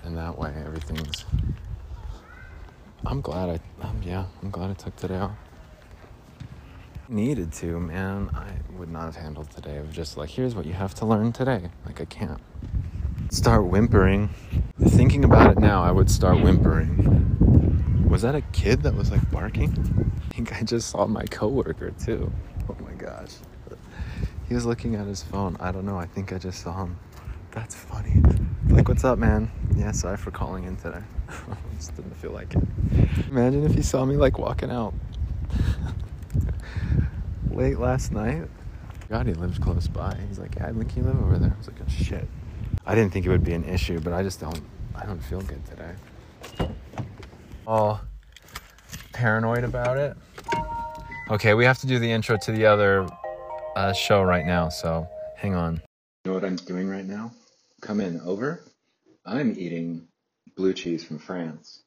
And 0.04 0.18
that 0.18 0.38
way 0.38 0.54
everything's. 0.66 1.24
I'm 3.06 3.22
glad 3.22 3.50
I. 3.50 3.88
Um, 3.88 4.02
yeah, 4.04 4.26
I'm 4.44 4.50
glad 4.50 4.72
I 4.72 4.74
took 4.74 4.98
today 4.98 5.20
off. 5.20 5.32
Needed 7.12 7.52
to, 7.54 7.80
man. 7.80 8.30
I 8.36 8.52
would 8.78 8.92
not 8.92 9.06
have 9.06 9.16
handled 9.16 9.50
today. 9.50 9.78
Of 9.78 9.92
just 9.92 10.16
like, 10.16 10.30
here's 10.30 10.54
what 10.54 10.68
you 10.68 10.74
have 10.74 10.94
to 10.96 11.08
learn 11.08 11.32
today. 11.32 11.72
Like, 11.84 12.00
I 12.00 12.06
can't 12.06 12.40
start 13.32 13.66
whimpering. 13.66 14.30
Thinking 14.80 15.26
about 15.26 15.54
it 15.54 15.58
now, 15.58 15.82
I 15.82 15.90
would 15.90 16.12
start 16.12 16.40
whimpering. 16.40 18.08
Was 18.08 18.22
that 18.22 18.36
a 18.36 18.42
kid 18.42 18.84
that 18.84 18.94
was 18.94 19.10
like 19.10 19.28
barking? 19.32 19.72
I 20.24 20.34
think 20.36 20.54
I 20.56 20.62
just 20.62 20.92
saw 20.92 21.08
my 21.08 21.24
coworker 21.24 21.90
too. 22.00 22.32
Oh 22.70 22.78
my 22.80 22.94
gosh. 22.94 23.38
He 24.48 24.54
was 24.54 24.68
looking 24.68 24.94
at 24.94 25.08
his 25.08 25.24
phone. 25.24 25.58
I 25.60 25.72
don't 25.72 25.88
know. 25.88 25.98
I 25.98 26.06
think 26.06 26.32
I 26.32 26.38
just 26.38 26.62
saw 26.62 26.84
him. 26.84 26.96
That's 27.50 27.74
funny. 27.74 28.22
Like, 28.68 28.88
what's 28.88 29.04
up, 29.04 29.18
man? 29.18 29.50
Yeah, 29.76 29.94
sorry 29.94 30.18
for 30.18 30.30
calling 30.30 30.66
in 30.66 30.78
today. 30.78 31.02
just 31.76 31.96
didn't 31.96 32.14
feel 32.18 32.34
like 32.34 32.54
it. 32.54 32.64
Imagine 33.30 33.66
if 33.66 33.74
he 33.74 33.82
saw 33.82 34.06
me 34.06 34.16
like 34.16 34.38
walking 34.38 34.70
out 34.70 34.94
late 37.60 37.78
last 37.78 38.14
night. 38.14 38.48
God, 39.10 39.28
he 39.28 39.34
lives 39.34 39.60
close 39.60 39.86
by. 39.86 40.16
He's 40.30 40.40
like, 40.40 40.56
yeah, 40.56 40.68
I 40.68 40.72
think 40.72 40.96
you 40.96 41.04
live 41.04 41.22
over 41.22 41.38
there. 41.38 41.52
I 41.54 41.58
was 41.58 41.68
like, 41.68 41.82
oh 41.82 41.90
shit. 41.90 42.26
I 42.86 42.96
didn't 42.96 43.12
think 43.12 43.26
it 43.26 43.30
would 43.30 43.44
be 43.44 43.52
an 43.52 43.66
issue, 43.66 44.00
but 44.00 44.14
I 44.14 44.24
just 44.24 44.40
don't. 44.40 44.62
I 44.96 45.06
don't 45.06 45.20
feel 45.20 45.42
good 45.42 45.62
today. 45.66 46.72
All 47.68 48.00
paranoid 49.12 49.66
about 49.66 49.98
it. 49.98 50.16
Okay, 51.30 51.54
we 51.54 51.66
have 51.66 51.78
to 51.80 51.88
do 51.88 52.00
the 52.00 52.10
intro 52.10 52.38
to 52.38 52.52
the 52.54 52.66
other 52.66 53.06
uh, 53.76 53.92
show 53.92 54.24
right 54.24 54.46
now, 54.46 54.70
so 54.70 55.06
hang 55.36 55.54
on. 55.54 55.82
You 56.24 56.32
know 56.32 56.34
what 56.36 56.46
I'm 56.46 56.56
doing 56.56 56.88
right 56.88 57.06
now? 57.06 57.34
Come 57.82 58.00
in, 58.00 58.22
over. 58.22 58.64
I'm 59.26 59.54
eating 59.60 60.08
blue 60.56 60.74
cheese 60.74 61.04
from 61.04 61.20
France. 61.20 61.84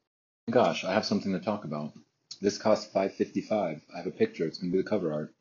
Gosh, 0.51 0.83
I 0.83 0.93
have 0.93 1.05
something 1.05 1.31
to 1.31 1.39
talk 1.39 1.65
about. 1.65 1.93
This 2.41 2.59
costs 2.59 2.91
five 2.91 3.15
fifty 3.15 3.41
five. 3.41 3.81
I 3.91 3.97
have 3.97 4.07
a 4.07 4.11
picture. 4.11 4.45
It's 4.45 4.59
gonna 4.59 4.71
be 4.71 4.77
the 4.77 4.83
cover 4.83 5.11
art. 5.11 5.33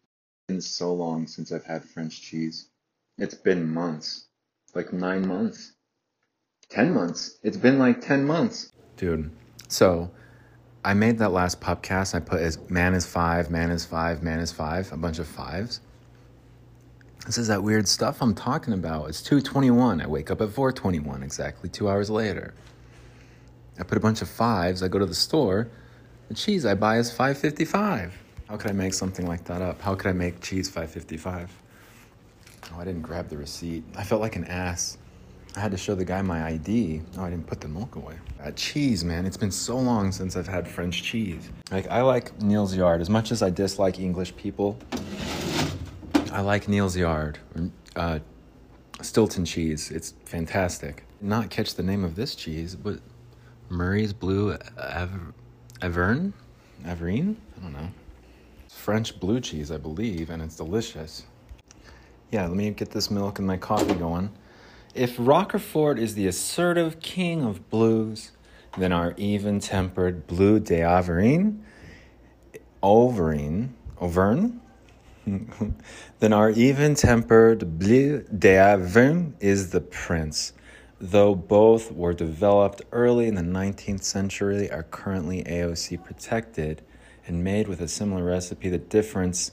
Been 0.49 0.61
so 0.61 0.93
long 0.93 1.27
since 1.27 1.53
I've 1.53 1.65
had 1.65 1.85
French 1.85 2.21
cheese. 2.21 2.69
It's 3.19 3.35
been 3.35 3.73
months, 3.73 4.27
like 4.75 4.93
nine 4.93 5.27
months, 5.27 5.73
ten 6.69 6.93
months. 6.93 7.39
It's 7.43 7.57
been 7.57 7.79
like 7.79 8.01
ten 8.01 8.25
months, 8.25 8.73
dude. 8.97 9.31
So, 9.69 10.11
I 10.85 10.95
made 10.95 11.19
that 11.19 11.31
last 11.31 11.61
podcast. 11.61 12.15
I 12.15 12.21
put 12.21 12.41
as 12.41 12.59
man 12.69 12.95
is 12.95 13.07
five, 13.07 13.51
man 13.51 13.71
is 13.71 13.85
five, 13.85 14.23
man 14.23 14.41
is 14.41 14.51
five, 14.51 14.93
a 14.93 14.97
bunch 14.97 15.19
of 15.19 15.29
fives. 15.29 15.81
This 17.27 17.39
is 17.39 17.47
that 17.49 17.63
weird 17.63 17.87
stuff 17.87 18.21
I'm 18.21 18.35
talking 18.35 18.75
about. 18.75 19.09
It's 19.09 19.23
221. 19.23 20.01
I 20.01 20.07
wake 20.09 20.31
up 20.31 20.41
at 20.41 20.51
421, 20.51 21.23
exactly 21.23 21.69
two 21.69 21.89
hours 21.89 22.11
later. 22.11 22.53
I 23.79 23.85
put 23.85 23.97
a 23.97 24.01
bunch 24.01 24.23
of 24.23 24.29
fives. 24.29 24.83
I 24.83 24.89
go 24.89 24.99
to 24.99 25.07
the 25.07 25.15
store. 25.15 25.71
The 26.29 26.35
cheese 26.35 26.67
I 26.67 26.75
buy 26.75 26.99
is 26.99 27.11
555. 27.11 28.22
How 28.53 28.59
could 28.59 28.71
I 28.71 28.75
make 28.75 28.93
something 28.93 29.27
like 29.27 29.45
that 29.45 29.63
up? 29.63 29.81
How 29.81 29.95
could 29.95 30.09
I 30.09 30.13
make 30.13 30.43
cheese 30.43 30.69
555? 30.69 31.51
Oh, 32.71 32.79
I 32.79 32.85
didn't 32.85 33.01
grab 33.01 33.31
the 33.31 33.39
receipt. 33.39 33.83
I 33.97 34.05
felt 34.05 34.21
like 34.21 34.37
an 34.37 34.45
ass. 34.45 34.99
I 35.57 35.61
had 35.61 35.71
to 35.71 35.79
show 35.79 35.95
the 35.95 36.05
guy 36.05 36.21
my 36.21 36.45
ID. 36.45 37.01
Oh, 37.17 37.23
I 37.25 37.31
didn't 37.31 37.47
put 37.47 37.63
the 37.63 37.69
milk 37.69 37.97
away. 37.97 38.17
Uh, 38.45 38.51
cheese, 38.51 39.05
man. 39.05 39.25
It's 39.25 39.39
been 39.39 39.51
so 39.51 39.79
long 39.79 40.13
since 40.13 40.37
I've 40.37 40.47
had 40.47 40.69
French 40.69 41.03
cheese. 41.03 41.49
Like, 41.71 41.89
I 41.89 42.03
like 42.03 42.43
Neal's 42.43 42.77
Yard. 42.77 43.01
As 43.01 43.09
much 43.09 43.33
as 43.33 43.43
I 43.43 43.49
dislike 43.49 43.99
English 43.99 44.37
people, 44.37 44.79
I 46.31 46.43
like 46.43 46.69
Neal's 46.69 46.95
Yard. 46.95 47.39
Uh, 47.97 48.19
Stilton 49.01 49.47
cheese. 49.47 49.91
It's 49.91 50.13
fantastic. 50.27 51.05
Not 51.23 51.49
catch 51.49 51.75
the 51.75 51.83
name 51.83 52.05
of 52.05 52.17
this 52.17 52.35
cheese, 52.35 52.77
but 52.77 52.99
Murray's 53.71 54.13
Blue 54.13 54.59
Aver- 54.77 55.33
Averne? 55.81 56.35
Averine? 56.85 57.37
I 57.57 57.63
don't 57.63 57.73
know. 57.73 57.89
French 58.73 59.21
blue 59.21 59.41
cheese, 59.41 59.71
I 59.71 59.77
believe, 59.77 60.29
and 60.31 60.43
it's 60.43 60.57
delicious. 60.57 61.25
Yeah, 62.33 62.47
let 62.47 62.57
me 62.57 62.71
get 62.71 62.91
this 62.91 63.11
milk 63.11 63.39
and 63.39 63.47
my 63.47 63.57
coffee 63.57 63.95
going. 63.95 64.31
If 64.95 65.17
Roquefort 65.19 65.99
is 65.99 66.15
the 66.15 66.27
assertive 66.27 66.99
king 67.01 67.45
of 67.45 67.71
blues, 67.71 68.33
then 68.77 68.91
our 68.91 69.15
even 69.17 69.61
tempered 69.61 70.27
Blue 70.27 70.59
d'Auvergne, 70.59 71.63
Auvergne, 72.83 73.69
Auvergne, 74.01 74.55
then 76.19 76.33
our 76.33 76.51
even 76.51 76.95
tempered 76.95 77.79
Bleu 77.79 78.23
d'Auvergne 78.37 79.35
is 79.39 79.71
the 79.71 79.81
prince. 79.81 80.55
Though 81.01 81.35
both 81.35 81.93
were 81.93 82.15
developed 82.15 82.83
early 82.91 83.29
in 83.29 83.35
the 83.35 83.43
19th 83.43 84.03
century, 84.03 84.71
are 84.71 84.85
currently 84.85 85.45
AOC 85.45 86.03
protected 86.03 86.83
and 87.27 87.45
made 87.45 87.69
with 87.69 87.81
a 87.81 87.89
similar 87.89 88.25
recipe. 88.25 88.69
The 88.69 88.79
difference 88.79 89.53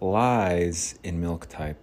lies 0.00 0.98
in 1.02 1.20
milk 1.20 1.48
type, 1.48 1.76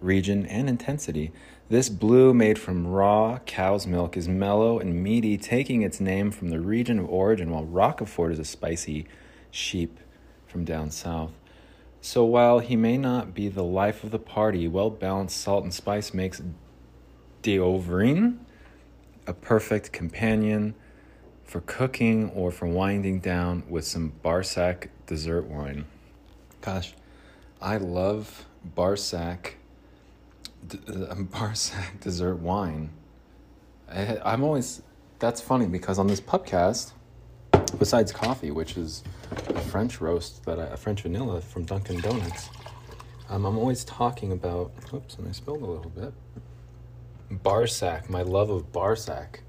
region, 0.00 0.46
and 0.46 0.68
intensity. 0.68 1.32
This 1.68 1.88
blue, 1.88 2.32
made 2.32 2.58
from 2.58 2.86
raw 2.86 3.40
cow's 3.44 3.86
milk, 3.86 4.16
is 4.16 4.26
mellow 4.28 4.78
and 4.78 5.02
meaty, 5.02 5.36
taking 5.36 5.82
its 5.82 6.00
name 6.00 6.30
from 6.30 6.48
the 6.48 6.60
region 6.60 6.98
of 6.98 7.10
origin, 7.10 7.50
while 7.50 7.64
Roquefort 7.64 8.32
is 8.32 8.38
a 8.38 8.44
spicy 8.44 9.06
sheep 9.50 10.00
from 10.46 10.64
down 10.64 10.90
south. 10.90 11.32
So 12.00 12.24
while 12.24 12.60
he 12.60 12.76
may 12.76 12.96
not 12.96 13.34
be 13.34 13.48
the 13.48 13.64
life 13.64 14.02
of 14.04 14.12
the 14.12 14.18
party, 14.18 14.66
well 14.68 14.88
balanced 14.88 15.40
salt 15.40 15.64
and 15.64 15.74
spice 15.74 16.14
makes 16.14 16.40
d'Auvergne 17.42 18.38
a 19.26 19.34
perfect 19.34 19.92
companion 19.92 20.74
for 21.48 21.62
cooking 21.62 22.30
or 22.30 22.50
for 22.50 22.66
winding 22.66 23.20
down 23.20 23.64
with 23.68 23.86
some 23.86 24.12
Barsac 24.22 24.88
dessert 25.06 25.46
wine. 25.46 25.86
Gosh, 26.60 26.92
I 27.60 27.78
love 27.78 28.44
Barsac, 28.76 29.52
d- 30.66 30.78
uh, 30.86 31.14
Barsac 31.14 32.00
dessert 32.00 32.36
wine. 32.36 32.90
I, 33.90 34.18
I'm 34.22 34.44
always 34.44 34.82
that's 35.18 35.40
funny 35.40 35.66
because 35.66 35.98
on 35.98 36.06
this 36.06 36.20
pubcast, 36.20 36.92
besides 37.78 38.12
coffee, 38.12 38.50
which 38.50 38.76
is 38.76 39.02
a 39.48 39.60
French 39.60 40.02
roast 40.02 40.44
that 40.44 40.60
I, 40.60 40.64
a 40.64 40.76
French 40.76 41.02
vanilla 41.02 41.40
from 41.40 41.64
Dunkin' 41.64 42.00
Donuts, 42.00 42.50
um, 43.30 43.46
I'm 43.46 43.56
always 43.56 43.84
talking 43.84 44.32
about. 44.32 44.70
Oops, 44.92 45.14
and 45.16 45.26
I 45.26 45.32
spilled 45.32 45.62
a 45.62 45.66
little 45.66 45.90
bit. 45.90 46.12
Barsac, 47.32 48.10
my 48.10 48.20
love 48.20 48.50
of 48.50 48.70
Barsac. 48.70 49.40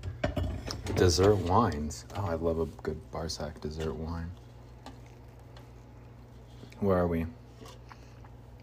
Dessert 0.96 1.36
wines. 1.36 2.06
Oh, 2.16 2.26
I 2.26 2.34
love 2.36 2.60
a 2.60 2.66
good 2.84 3.00
Barsac 3.12 3.62
dessert 3.62 3.94
wine. 3.94 4.30
Where 6.80 6.98
are 6.98 7.08
we? 7.08 7.26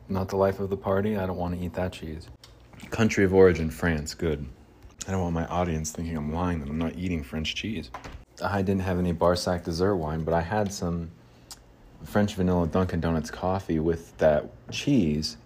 Not 0.09 0.29
the 0.29 0.37
life 0.37 0.61
of 0.61 0.71
the 0.71 0.77
party. 0.77 1.17
I 1.17 1.27
don't 1.27 1.37
want 1.37 1.59
to 1.59 1.65
eat 1.65 1.75
that 1.75 1.93
cheese. 1.93 2.29
Country 2.91 3.25
of 3.25 3.35
origin, 3.35 3.71
France. 3.71 4.15
Good. 4.15 4.47
I 5.09 5.13
don't 5.13 5.23
want 5.23 5.35
my 5.35 5.47
audience 5.47 5.93
thinking 5.93 6.17
I'm 6.17 6.33
lying 6.33 6.61
that 6.61 6.69
I'm 6.69 6.79
not 6.79 6.97
eating 6.97 7.23
French 7.23 7.55
cheese. 7.55 7.91
I 8.43 8.63
didn't 8.63 8.83
have 8.83 8.99
any 8.99 9.13
Barsac 9.13 9.65
dessert 9.65 9.97
wine, 9.97 10.23
but 10.23 10.35
I 10.35 10.41
had 10.41 10.73
some 10.73 11.11
French 12.05 12.35
vanilla 12.35 12.67
Dunkin' 12.67 13.01
Donuts 13.01 13.31
coffee 13.31 13.79
with 13.79 14.17
that 14.19 14.51
cheese. 14.71 15.37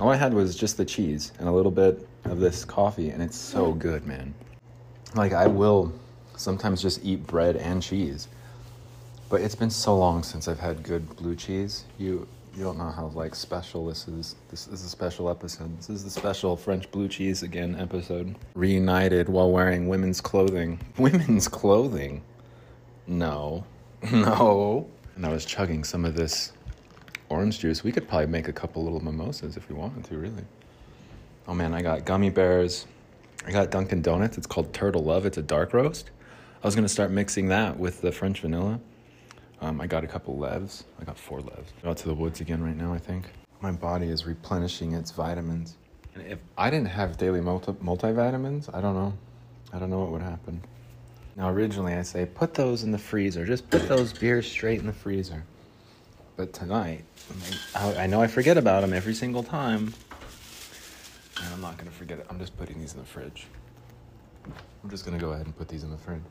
All 0.00 0.08
I 0.08 0.16
had 0.16 0.32
was 0.32 0.56
just 0.56 0.76
the 0.76 0.84
cheese 0.84 1.32
and 1.38 1.48
a 1.48 1.52
little 1.52 1.70
bit 1.72 2.08
of 2.24 2.40
this 2.40 2.64
coffee, 2.64 3.10
and 3.10 3.22
it's 3.22 3.36
so 3.36 3.72
good, 3.72 4.06
man. 4.06 4.34
Like, 5.14 5.32
I 5.32 5.46
will 5.46 5.92
sometimes 6.38 6.80
just 6.80 7.04
eat 7.04 7.26
bread 7.26 7.56
and 7.56 7.82
cheese. 7.82 8.28
But 9.28 9.42
it's 9.42 9.54
been 9.54 9.70
so 9.70 9.96
long 9.96 10.22
since 10.22 10.48
I've 10.48 10.60
had 10.60 10.82
good 10.82 11.16
blue 11.16 11.36
cheese. 11.36 11.84
You 11.98 12.26
you 12.56 12.64
don't 12.64 12.78
know 12.78 12.90
how 12.90 13.06
like 13.14 13.34
special 13.34 13.86
this 13.86 14.08
is. 14.08 14.34
This 14.50 14.66
is 14.66 14.84
a 14.84 14.88
special 14.88 15.28
episode. 15.28 15.76
This 15.78 15.90
is 15.90 16.02
the 16.02 16.10
special 16.10 16.56
French 16.56 16.90
blue 16.90 17.08
cheese 17.08 17.42
again 17.42 17.76
episode. 17.78 18.34
Reunited 18.54 19.28
while 19.28 19.52
wearing 19.52 19.86
women's 19.86 20.20
clothing. 20.20 20.80
Women's 20.98 21.48
clothing? 21.48 22.22
No. 23.06 23.64
No. 24.12 24.88
And 25.16 25.26
I 25.26 25.30
was 25.30 25.44
chugging 25.44 25.82
some 25.82 26.04
of 26.04 26.14
this 26.14 26.52
orange 27.28 27.58
juice. 27.58 27.82
We 27.82 27.90
could 27.90 28.06
probably 28.08 28.28
make 28.28 28.46
a 28.46 28.52
couple 28.52 28.84
little 28.84 29.00
mimosas 29.00 29.56
if 29.56 29.68
we 29.68 29.74
wanted 29.74 30.04
to, 30.04 30.16
really. 30.16 30.44
Oh 31.48 31.54
man, 31.54 31.74
I 31.74 31.82
got 31.82 32.04
gummy 32.04 32.30
bears. 32.30 32.86
I 33.46 33.50
got 33.50 33.70
Dunkin' 33.70 34.02
Donuts. 34.02 34.38
It's 34.38 34.46
called 34.46 34.72
Turtle 34.72 35.02
Love. 35.02 35.26
It's 35.26 35.38
a 35.38 35.42
dark 35.42 35.72
roast. 35.74 36.10
I 36.62 36.66
was 36.66 36.74
gonna 36.74 36.88
start 36.88 37.10
mixing 37.10 37.48
that 37.48 37.78
with 37.78 38.00
the 38.00 38.10
French 38.10 38.40
vanilla. 38.40 38.80
Um, 39.60 39.80
I 39.80 39.86
got 39.86 40.04
a 40.04 40.06
couple 40.06 40.36
levs. 40.36 40.84
I 41.00 41.04
got 41.04 41.18
four 41.18 41.40
levs. 41.40 41.66
Out 41.84 41.96
to 41.98 42.08
the 42.08 42.14
woods 42.14 42.40
again 42.40 42.62
right 42.62 42.76
now, 42.76 42.92
I 42.92 42.98
think. 42.98 43.26
My 43.60 43.72
body 43.72 44.08
is 44.08 44.24
replenishing 44.24 44.92
its 44.92 45.10
vitamins. 45.10 45.76
And 46.14 46.26
if 46.26 46.38
I 46.56 46.70
didn't 46.70 46.88
have 46.88 47.16
daily 47.16 47.40
multi- 47.40 47.72
multivitamins, 47.72 48.72
I 48.74 48.80
don't 48.80 48.94
know. 48.94 49.12
I 49.72 49.78
don't 49.78 49.90
know 49.90 50.00
what 50.00 50.10
would 50.10 50.22
happen. 50.22 50.60
Now, 51.36 51.50
originally 51.50 51.94
I 51.94 52.02
say, 52.02 52.26
put 52.26 52.54
those 52.54 52.82
in 52.82 52.90
the 52.90 52.98
freezer. 52.98 53.44
Just 53.44 53.68
put 53.70 53.88
those 53.88 54.12
beers 54.12 54.50
straight 54.50 54.80
in 54.80 54.86
the 54.86 54.92
freezer. 54.92 55.44
But 56.36 56.52
tonight, 56.52 57.04
I, 57.74 57.94
I 57.96 58.06
know 58.06 58.20
I 58.20 58.26
forget 58.26 58.56
about 58.56 58.80
them 58.80 58.92
every 58.92 59.14
single 59.14 59.42
time. 59.42 59.92
And 61.42 61.54
I'm 61.54 61.60
not 61.60 61.76
going 61.76 61.88
to 61.88 61.96
forget 61.96 62.18
it. 62.18 62.26
I'm 62.30 62.38
just 62.38 62.56
putting 62.56 62.80
these 62.80 62.94
in 62.94 63.00
the 63.00 63.06
fridge. 63.06 63.46
I'm 64.44 64.90
just 64.90 65.04
going 65.04 65.18
to 65.18 65.24
go 65.24 65.32
ahead 65.32 65.46
and 65.46 65.56
put 65.56 65.68
these 65.68 65.84
in 65.84 65.90
the 65.90 65.96
fridge. 65.96 66.22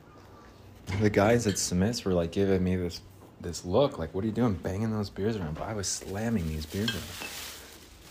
The 1.00 1.10
guys 1.10 1.46
at 1.46 1.58
Smith's 1.58 2.04
were 2.04 2.12
like 2.12 2.32
giving 2.32 2.64
me 2.64 2.74
this 2.76 3.02
this 3.40 3.64
look, 3.64 3.98
like, 3.98 4.12
what 4.14 4.24
are 4.24 4.26
you 4.26 4.32
doing 4.32 4.54
banging 4.54 4.90
those 4.90 5.10
beers 5.10 5.36
around? 5.36 5.54
But 5.54 5.68
I 5.68 5.74
was 5.74 5.86
slamming 5.86 6.48
these 6.48 6.66
beers 6.66 6.90
around. 6.90 7.04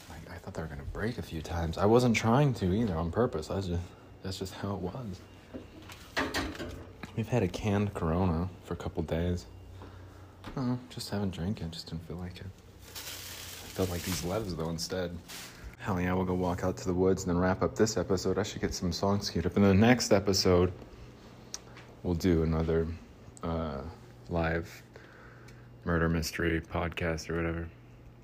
Like, 0.10 0.34
I 0.34 0.38
thought 0.38 0.54
they 0.54 0.62
were 0.62 0.70
gonna 0.70 0.84
break 0.94 1.18
a 1.18 1.22
few 1.22 1.42
times. 1.42 1.78
I 1.78 1.86
wasn't 1.86 2.16
trying 2.16 2.54
to 2.56 2.74
either 2.74 2.96
on 2.96 3.12
purpose. 3.12 3.48
That's 3.48 3.68
just 3.68 3.82
that's 4.24 4.40
just 4.40 4.54
how 4.54 4.76
it 4.76 4.80
was. 4.80 5.20
We've 7.18 7.28
had 7.28 7.44
a 7.44 7.48
canned 7.48 7.94
Corona 7.94 8.48
for 8.64 8.76
a 8.76 8.78
couple 8.78 9.04
days. 9.04 9.48
Oh, 10.56 10.78
just 10.90 11.10
haven't 11.10 11.32
drank 11.32 11.62
it. 11.62 11.72
Just 11.72 11.90
didn't 11.90 12.08
feel 12.08 12.18
like 12.18 12.38
it. 12.38 12.46
I 12.46 13.70
felt 13.78 13.90
like 13.90 14.04
these 14.04 14.22
levs 14.22 14.56
though 14.56 14.70
instead. 14.70 15.18
Hell 15.80 16.00
yeah, 16.00 16.14
we'll 16.14 16.26
go 16.26 16.34
walk 16.34 16.64
out 16.64 16.78
to 16.78 16.86
the 16.86 16.94
woods 16.94 17.24
and 17.24 17.32
then 17.36 17.42
wrap 17.42 17.62
up 17.62 17.76
this 17.76 17.98
episode. 17.98 18.38
I 18.38 18.44
should 18.44 18.62
get 18.62 18.74
some 18.74 18.92
songs 18.92 19.30
queued 19.30 19.46
up. 19.46 19.58
In 19.58 19.64
the 19.64 19.74
next 19.74 20.12
episode, 20.12 20.72
we'll 22.04 22.16
do 22.16 22.44
another 22.44 22.88
uh, 23.44 23.82
live 24.30 24.84
murder 25.86 26.10
mystery 26.10 26.62
podcast 26.62 27.30
or 27.30 27.36
whatever. 27.36 27.68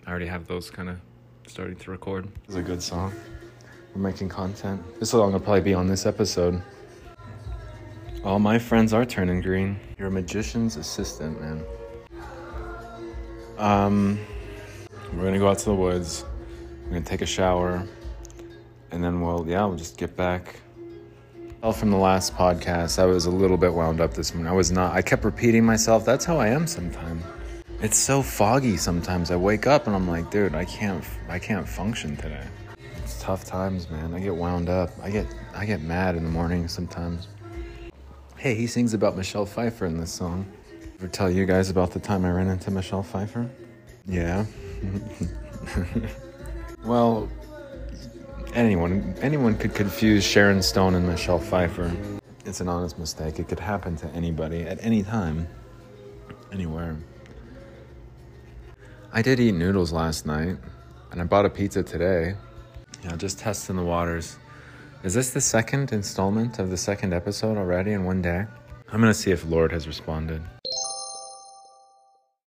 I 0.06 0.10
already 0.10 0.26
have 0.28 0.48
those 0.48 0.70
kind 0.70 0.90
of 0.90 1.00
starting 1.48 1.76
to 1.78 1.92
record. 1.92 2.28
It's 2.46 2.56
a 2.56 2.62
good 2.62 2.82
song. 2.82 3.14
We're 3.96 4.02
making 4.02 4.30
content. 4.30 4.82
This 5.00 5.12
song 5.12 5.34
will 5.34 5.40
probably 5.40 5.62
be 5.62 5.74
on 5.74 5.88
this 5.88 6.06
episode. 6.06 6.62
All 8.24 8.40
my 8.40 8.58
friends 8.58 8.94
are 8.94 9.06
turning 9.06 9.42
green. 9.42 9.80
You're 9.98 10.08
a 10.08 10.12
magician's 10.12 10.78
assistant, 10.78 11.40
man. 11.42 11.64
Um, 13.58 14.20
we're 15.14 15.26
gonna 15.26 15.40
go 15.40 15.50
out 15.50 15.60
to 15.60 15.66
the 15.66 15.76
woods. 15.76 16.26
We're 16.84 16.94
gonna 16.94 17.02
take 17.06 17.22
a 17.22 17.26
shower, 17.26 17.86
and 18.92 19.04
then 19.04 19.22
we'll 19.22 19.46
yeah 19.48 19.66
we'll 19.66 19.78
just 19.78 19.98
get 19.98 20.16
back. 20.16 20.56
Well, 21.64 21.72
from 21.72 21.91
the 21.91 21.97
last 21.97 22.36
podcast, 22.36 22.99
I 22.99 23.05
was 23.05 23.26
a 23.26 23.32
little 23.32 23.55
bit 23.55 23.74
wound 23.74 24.01
up 24.01 24.14
this 24.14 24.34
morning. 24.34 24.51
I 24.51 24.53
was 24.53 24.70
not. 24.70 24.91
I 24.91 25.01
kept 25.01 25.24
repeating 25.24 25.64
myself. 25.64 26.03
That's 26.03 26.26
how 26.26 26.38
I 26.38 26.49
am 26.49 26.68
sometimes. 26.68 27.24
It's 27.80 27.95
so 27.95 28.22
foggy 28.22 28.76
sometimes. 28.76 29.32
I 29.32 29.38
wake 29.38 29.66
up 29.66 29.88
and 29.88 29.95
I'm 29.95 30.05
like, 30.05 30.30
dude, 30.30 30.55
I 30.55 30.66
can't. 30.66 31.05
I 31.30 31.39
can't 31.39 31.66
function 31.66 32.18
today. 32.18 32.45
It's 32.97 33.18
tough 33.22 33.45
times, 33.45 33.89
man. 33.89 34.14
I 34.14 34.20
get 34.20 34.36
wound 34.36 34.68
up. 34.68 34.89
I 35.01 35.09
get. 35.09 35.26
I 35.55 35.66
get 35.66 35.82
mad 35.82 36.16
in 36.16 36.26
the 36.26 36.30
morning 36.30 36.68
sometimes. 36.68 37.30
Hey, 38.36 38.55
he 38.55 38.68
sings 38.68 38.93
about 38.93 39.16
Michelle 39.16 39.45
Pfeiffer 39.45 39.86
in 39.86 39.97
this 39.97 40.11
song. 40.11 40.45
Ever 40.99 41.07
tell 41.07 41.32
you 41.32 41.45
guys 41.45 41.70
about 41.70 41.91
the 41.91 41.99
time 41.99 42.26
I 42.26 42.32
ran 42.32 42.47
into 42.49 42.72
Michelle 42.72 43.03
Pfeiffer? 43.03 43.49
Yeah. 44.05 44.43
well, 46.84 47.30
anyone 48.54 49.16
anyone 49.22 49.58
could 49.58 49.74
confuse 49.74 50.24
Sharon 50.24 50.62
Stone 50.62 50.95
and 50.95 51.08
Michelle 51.08 51.39
Pfeiffer. 51.39 51.91
It's 52.45 52.62
an 52.62 52.68
honest 52.68 52.99
mistake. 52.99 53.39
It 53.39 53.47
could 53.47 53.60
happen 53.60 53.95
to 53.97 54.08
anybody 54.08 54.64
at 54.64 54.84
any 54.84 55.04
time, 55.04 55.47
anywhere. 56.51 56.97
I 59.12 59.22
did 59.22 59.39
eat 59.39 59.54
noodles 59.54 59.91
last 59.91 60.26
night, 60.26 60.58
and 61.12 61.22
I 61.22 61.24
bought 61.24 61.45
a 61.45 61.49
pizza 61.49 61.84
today. 61.84 62.36
Yeah, 63.04 63.16
just 63.16 63.39
testing 63.39 63.76
the 63.76 63.84
waters. 63.84 64.38
Is 65.04 65.14
this 65.14 65.32
the 65.32 65.41
second 65.41 65.91
installment 65.91 66.60
of 66.60 66.70
the 66.70 66.78
second 66.78 67.14
episode 67.14 67.58
already 67.58 67.91
in 67.91 68.06
one 68.06 68.22
day? 68.22 68.45
I'm 68.91 68.99
gonna 68.99 69.14
see 69.14 69.32
if 69.32 69.45
Lord 69.45 69.72
has 69.72 69.88
responded. 69.88 70.41